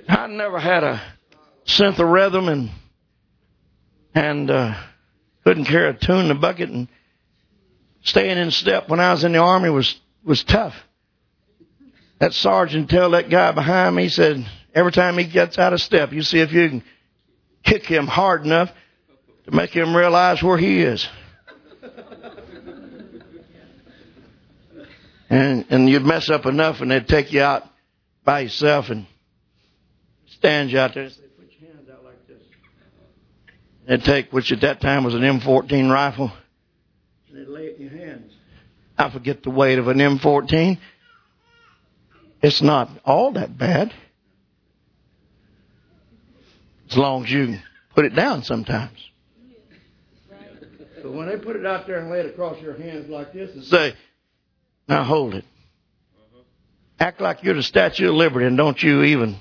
[0.10, 1.02] I never had a
[1.66, 2.70] synth of rhythm and
[4.14, 4.74] and uh,
[5.44, 6.88] couldn't carry a tune in the bucket and
[8.04, 10.76] staying in step when I was in the army was was tough.
[12.20, 15.82] That sergeant tell that guy behind me he said every time he gets out of
[15.82, 16.84] step, you see if you can
[17.64, 18.72] kick him hard enough
[19.48, 21.08] to make him realize where he is.
[25.30, 27.64] And and you'd mess up enough and they'd take you out
[28.24, 29.06] by yourself and
[30.28, 32.42] stand you out there and put your hands out like this.
[33.88, 36.32] They'd take, which at that time was an M14 rifle,
[37.28, 38.34] and they'd lay it in your hands.
[38.98, 40.78] I forget the weight of an M14.
[42.42, 43.94] It's not all that bad.
[46.90, 47.60] As long as you
[47.94, 48.98] put it down sometimes.
[51.08, 53.56] But when they put it out there and lay it across your hands like this
[53.56, 53.94] and say,
[54.90, 55.46] now hold it.
[56.18, 56.42] Uh-huh.
[57.00, 59.38] Act like you're the Statue of Liberty and don't you even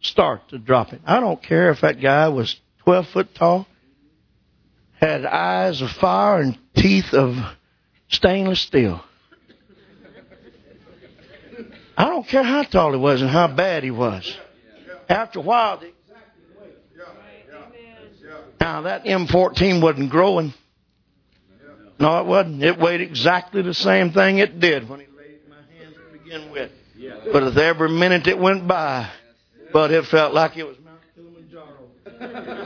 [0.00, 1.00] start to drop it.
[1.06, 3.68] I don't care if that guy was 12 foot tall,
[4.98, 7.36] had eyes of fire and teeth of
[8.08, 9.00] stainless steel.
[11.96, 14.36] I don't care how tall he was and how bad he was.
[15.08, 15.92] After a while, the
[18.58, 20.52] now that M14 wasn't growing.
[21.98, 22.62] No, it wasn't.
[22.62, 26.18] It weighed exactly the same thing it did when he laid it my hands to
[26.18, 26.70] begin with.
[27.32, 29.10] But with every minute that went by,
[29.72, 32.64] but it felt like it was Mount Kilimanjaro.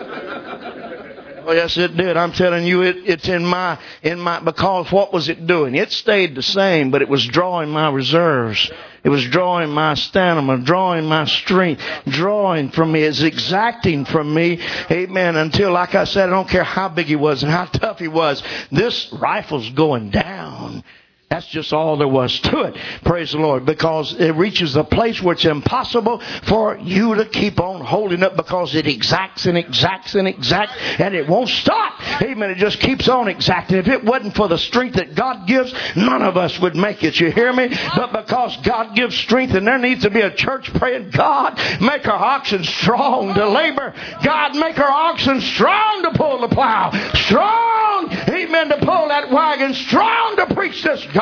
[1.50, 2.16] Oh yes, it did.
[2.16, 5.74] I'm telling you, it, it's in my in my because what was it doing?
[5.74, 8.70] It stayed the same, but it was drawing my reserves.
[9.02, 13.02] It was drawing my stamina, drawing my strength, drawing from me.
[13.02, 14.60] It's exacting from me.
[14.90, 15.36] Amen.
[15.36, 18.08] Until, like I said, I don't care how big he was and how tough he
[18.08, 18.42] was.
[18.70, 20.84] This rifle's going down.
[21.30, 22.76] That's just all there was to it.
[23.04, 23.64] Praise the Lord.
[23.64, 28.36] Because it reaches a place where it's impossible for you to keep on holding up
[28.36, 32.20] because it exacts and exacts and exacts and it won't stop.
[32.20, 32.50] Amen.
[32.50, 33.76] It just keeps on exacting.
[33.76, 37.20] If it wasn't for the strength that God gives, none of us would make it.
[37.20, 37.68] You hear me?
[37.94, 42.08] But because God gives strength and there needs to be a church praying, God, make
[42.08, 43.94] our oxen strong to labor.
[44.24, 46.90] God, make our oxen strong to pull the plow.
[47.14, 49.74] Strong, amen, to pull that wagon.
[49.74, 51.19] Strong to preach this gospel.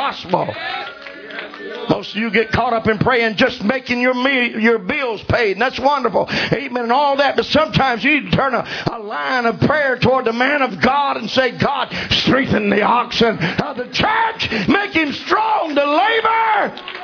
[1.91, 5.53] Most of you get caught up in praying, just making your me- your bills paid,
[5.53, 6.29] and that's wonderful.
[6.31, 7.37] Amen, and all that.
[7.37, 10.81] But sometimes you need to turn a, a line of prayer toward the man of
[10.81, 16.99] God and say, God, strengthen the oxen of the church, make him strong to labor.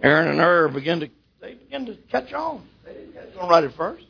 [0.00, 1.08] Aaron and Hur begin to
[1.40, 2.62] they begin to catch on.
[2.84, 4.04] They didn't catch on right at first.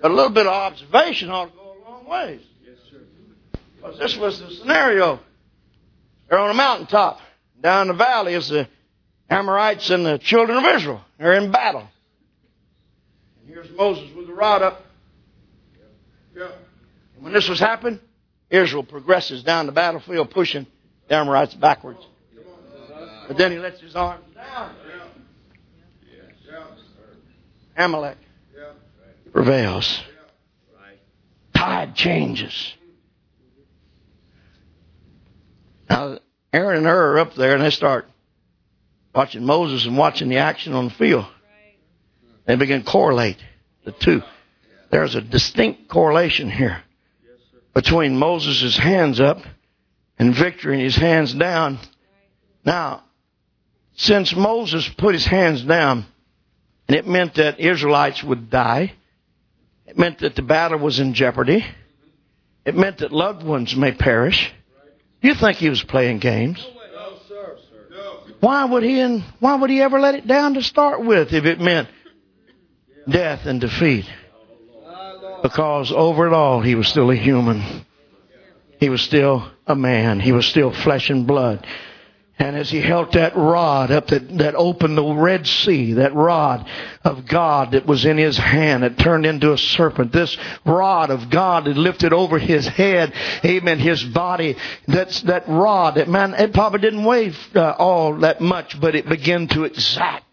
[0.00, 2.40] But a little bit of observation ought to go a long ways.
[3.80, 5.20] Because this was the scenario.
[6.28, 7.20] They're on a mountaintop.
[7.60, 8.68] Down the valley is the
[9.28, 11.00] Amorites and the children of Israel.
[11.18, 11.88] They're in battle.
[13.40, 14.84] And here's Moses with the rod up.
[16.34, 18.00] And when this was happening,
[18.50, 20.66] Israel progresses down the battlefield, pushing
[21.08, 22.06] the Amorites backwards.
[23.28, 24.74] But then he lets his arms down.
[27.76, 28.18] Amalek
[29.32, 30.02] prevails.
[31.54, 32.74] Tide changes.
[35.90, 36.18] Now,
[36.52, 38.06] Aaron and Hur are up there and they start
[39.12, 41.26] watching Moses and watching the action on the field.
[42.46, 43.38] They begin to correlate
[43.84, 44.22] the two.
[44.90, 46.82] There's a distinct correlation here
[47.74, 49.38] between Moses' hands up
[50.18, 51.78] and victory and his hands down.
[52.64, 53.04] Now,
[53.96, 56.06] since Moses put his hands down,
[56.88, 58.92] and it meant that Israelites would die,
[59.86, 61.64] it meant that the battle was in jeopardy,
[62.64, 64.52] it meant that loved ones may perish.
[65.22, 66.66] You think he was playing games?
[68.40, 71.44] Why would he and why would he ever let it down to start with if
[71.44, 71.88] it meant
[73.08, 74.06] death and defeat?
[75.42, 77.84] Because over it all he was still a human.
[78.78, 80.20] He was still a man.
[80.20, 81.66] He was still flesh and blood.
[82.40, 86.66] And as he held that rod up that, that opened the Red Sea, that rod
[87.04, 90.10] of God that was in his hand, it turned into a serpent.
[90.10, 93.12] This rod of God that lifted over his head,
[93.44, 94.56] amen, his body.
[94.88, 99.06] That's that rod, that man, it probably didn't weigh uh, all that much, but it
[99.06, 100.24] began to exact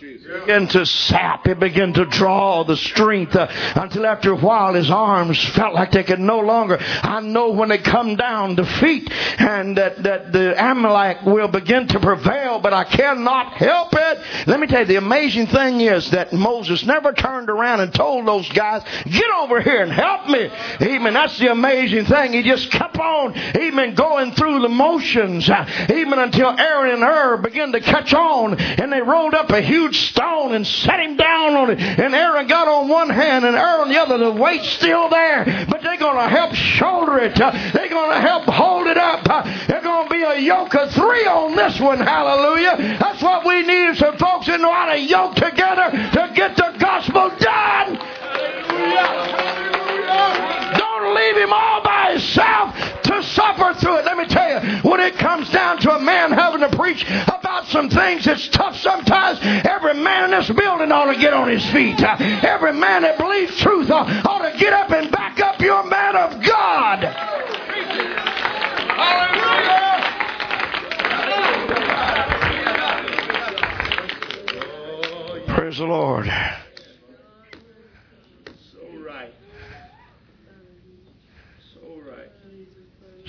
[0.00, 1.46] began to sap.
[1.46, 5.92] It began to draw the strength uh, until after a while his arms felt like
[5.92, 6.78] they could no longer.
[6.80, 12.00] I know when they come down defeat and that, that the Amalek will begin to
[12.00, 14.18] prevail, but I cannot help it.
[14.46, 18.26] Let me tell you, the amazing thing is that Moses never turned around and told
[18.26, 20.50] those guys, get over here and help me.
[20.80, 21.14] Amen.
[21.14, 22.32] That's the amazing thing.
[22.32, 27.36] He just kept on, amen, going through the motions, uh, even until Aaron and Hur
[27.38, 31.54] began to catch on and they rolled up a huge stone and set him down
[31.54, 31.80] on it.
[31.80, 34.18] And Aaron got on one hand and Aaron on the other.
[34.18, 37.34] The weight's still there, but they're going to help shoulder it.
[37.36, 39.24] They're going to help hold it up.
[39.68, 41.98] They're going to be a yoke of three on this one.
[41.98, 42.98] Hallelujah.
[42.98, 46.76] That's what we need some folks that know how to yoke together to get the
[46.78, 47.98] gospel done.
[51.14, 54.04] Leave him all by himself to suffer through it.
[54.04, 57.66] Let me tell you, when it comes down to a man having to preach about
[57.66, 61.64] some things it's tough sometimes, every man in this building ought to get on his
[61.70, 62.00] feet.
[62.00, 66.16] Every man that believes truth ought, ought to get up and back up your man
[66.16, 67.00] of God.
[75.70, 76.26] Praise the Lord.
[78.72, 79.32] So right.
[81.74, 82.30] So right.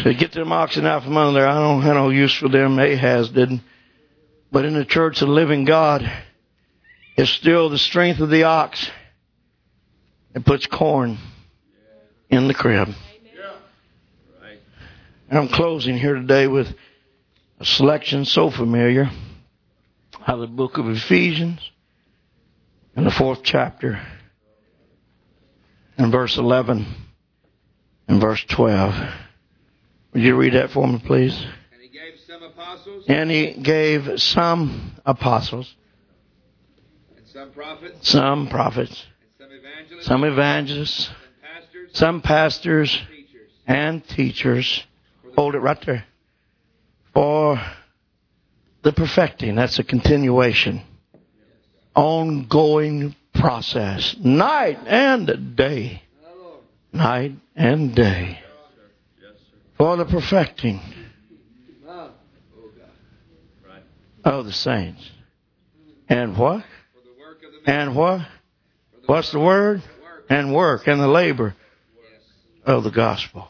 [0.04, 1.47] So get them oxen out from under there.
[1.47, 2.80] I don't have no use for them.
[2.80, 3.62] Ahaz didn't.
[4.52, 6.10] But in the church of the living God,
[7.16, 8.89] it's still the strength of the ox
[10.34, 11.20] that puts corn
[12.30, 12.89] in the crib.
[15.30, 16.68] And I'm closing here today with
[17.60, 19.10] a selection so familiar
[20.28, 21.60] out of the book of Ephesians
[22.95, 24.02] in the fourth chapter
[25.97, 26.86] and verse 11
[28.08, 28.95] and verse 12.
[30.14, 31.34] Would you read that for me, please?
[31.72, 35.74] And he gave some apostles, And he gave some apostles,
[37.16, 39.05] and some prophets, some prophets,
[39.39, 44.84] and some evangelists, some evangelists, some pastors, some pastors, teachers, and teachers.
[45.36, 46.05] Hold it right there.
[47.14, 47.62] For
[48.84, 50.82] the perfecting, that's a continuation,
[51.95, 56.03] ongoing process, night and day.
[56.93, 58.41] Night and day.
[59.82, 60.80] For the perfecting
[64.24, 65.10] of the saints.
[66.08, 66.64] And what?
[67.66, 68.22] And what?
[69.08, 69.82] What's the word?
[70.30, 71.56] And work and the labor
[72.64, 73.48] of the gospel.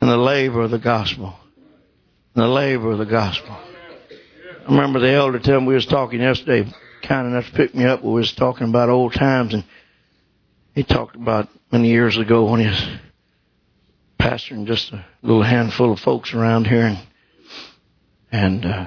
[0.00, 1.34] And the labor of the gospel.
[2.34, 3.50] And the labor of the gospel.
[3.50, 7.84] I remember the elder telling me we was talking yesterday, kind enough to pick me
[7.84, 8.02] up.
[8.02, 9.64] We was talking about old times, and
[10.74, 13.00] he talked about many years ago when he
[14.20, 16.98] was and just a little handful of folks around here, and
[18.30, 18.86] and uh,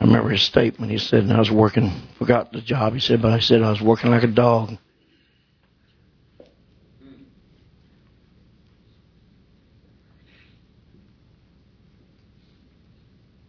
[0.00, 0.92] I remember his statement.
[0.92, 2.94] He said, and I was working, forgot the job.
[2.94, 4.76] He said, but I said I was working like a dog.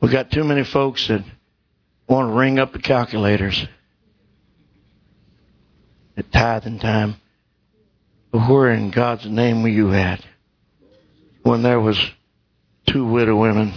[0.01, 1.24] We got too many folks that
[2.07, 3.66] want to ring up the calculators
[6.18, 7.16] at tithing time.
[8.32, 10.26] But where in God's name were you at
[11.43, 11.99] when there was
[12.87, 13.73] two widow women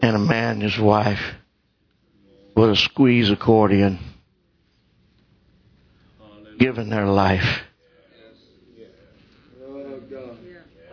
[0.00, 1.34] and a man and his wife
[2.54, 3.98] with a squeeze accordion
[6.58, 7.62] giving their life?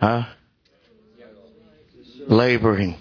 [0.00, 0.24] Huh?
[2.26, 2.96] Laboring.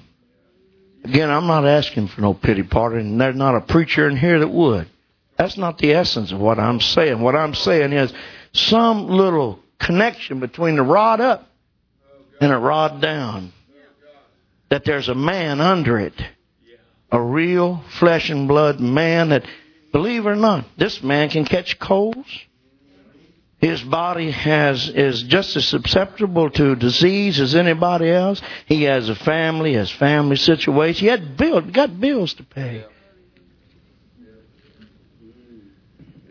[1.03, 4.39] Again, I'm not asking for no pity party, and there's not a preacher in here
[4.39, 4.87] that would.
[5.37, 7.21] That's not the essence of what I'm saying.
[7.21, 8.11] What I'm saying is
[8.51, 11.47] some little connection between the rod up
[12.39, 13.53] and a rod down.
[14.69, 16.13] That there's a man under it.
[17.11, 19.43] A real flesh and blood man that,
[19.91, 22.29] believe it or not, this man can catch colds.
[23.57, 28.41] His body has is just as susceptible to disease as anybody else.
[28.67, 31.01] He has a family, has family situation.
[31.01, 32.85] He had bill, got bills to pay.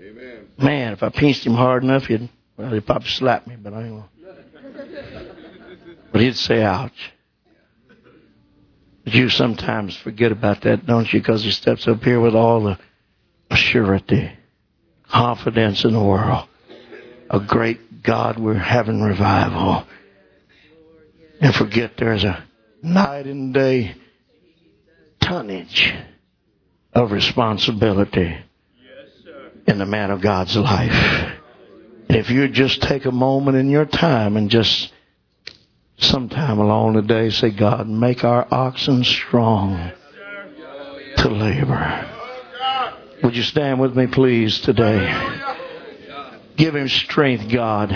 [0.00, 0.46] Amen.
[0.56, 3.84] Man, if I pinched him hard enough, he'd well, he'd probably slap me, but I
[3.84, 4.08] ain't gonna.
[6.10, 7.12] But he'd say, "Ouch."
[9.04, 11.20] But you sometimes forget about that, don't you?
[11.20, 14.30] Because he steps up here with all the surety,
[15.08, 16.48] confidence in the world.
[17.30, 19.84] A great God, we're having revival.
[21.40, 22.44] And forget there's a
[22.82, 23.94] night and day
[25.20, 25.94] tonnage
[26.92, 28.36] of responsibility
[29.66, 31.37] in the man of God's life.
[32.08, 34.92] If you just take a moment in your time and just
[35.98, 39.92] sometime along the day say, God, make our oxen strong
[41.18, 42.14] to labor.
[43.22, 45.12] Would you stand with me, please, today?
[46.56, 47.90] Give him strength, God.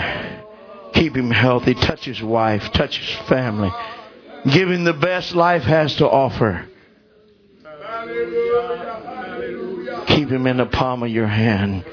[0.93, 1.73] Keep him healthy.
[1.73, 2.71] Touch his wife.
[2.71, 3.71] Touch his family.
[4.51, 6.67] Give him the best life has to offer.
[10.07, 11.85] Keep him in the palm of your hand.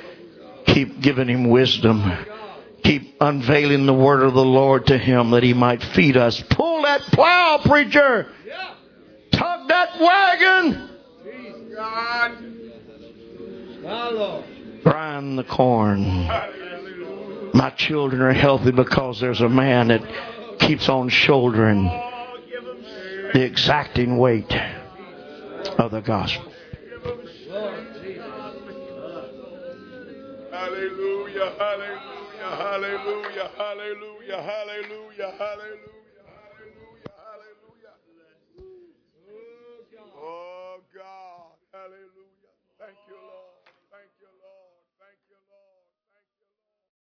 [0.75, 2.11] Keep giving him wisdom.
[2.83, 6.43] Keep unveiling the word of the Lord to him that he might feed us.
[6.51, 8.29] Pull that plow, preacher.
[9.33, 10.89] Tug that wagon.
[14.83, 16.29] Grind the corn.
[17.53, 20.03] My children are healthy because there's a man that
[20.59, 21.85] keeps on shouldering
[23.33, 24.53] the exacting weight
[25.79, 26.50] of the gospel.
[30.81, 31.53] Hallelujah.
[31.59, 32.49] Hallelujah.
[32.57, 33.51] Hallelujah.
[33.59, 34.41] Hallelujah.
[34.41, 35.33] Hallelujah.
[35.37, 36.01] Hallelujah.
[37.21, 38.97] Hallelujah.
[40.17, 41.53] Oh God.
[41.75, 42.20] Hallelujah.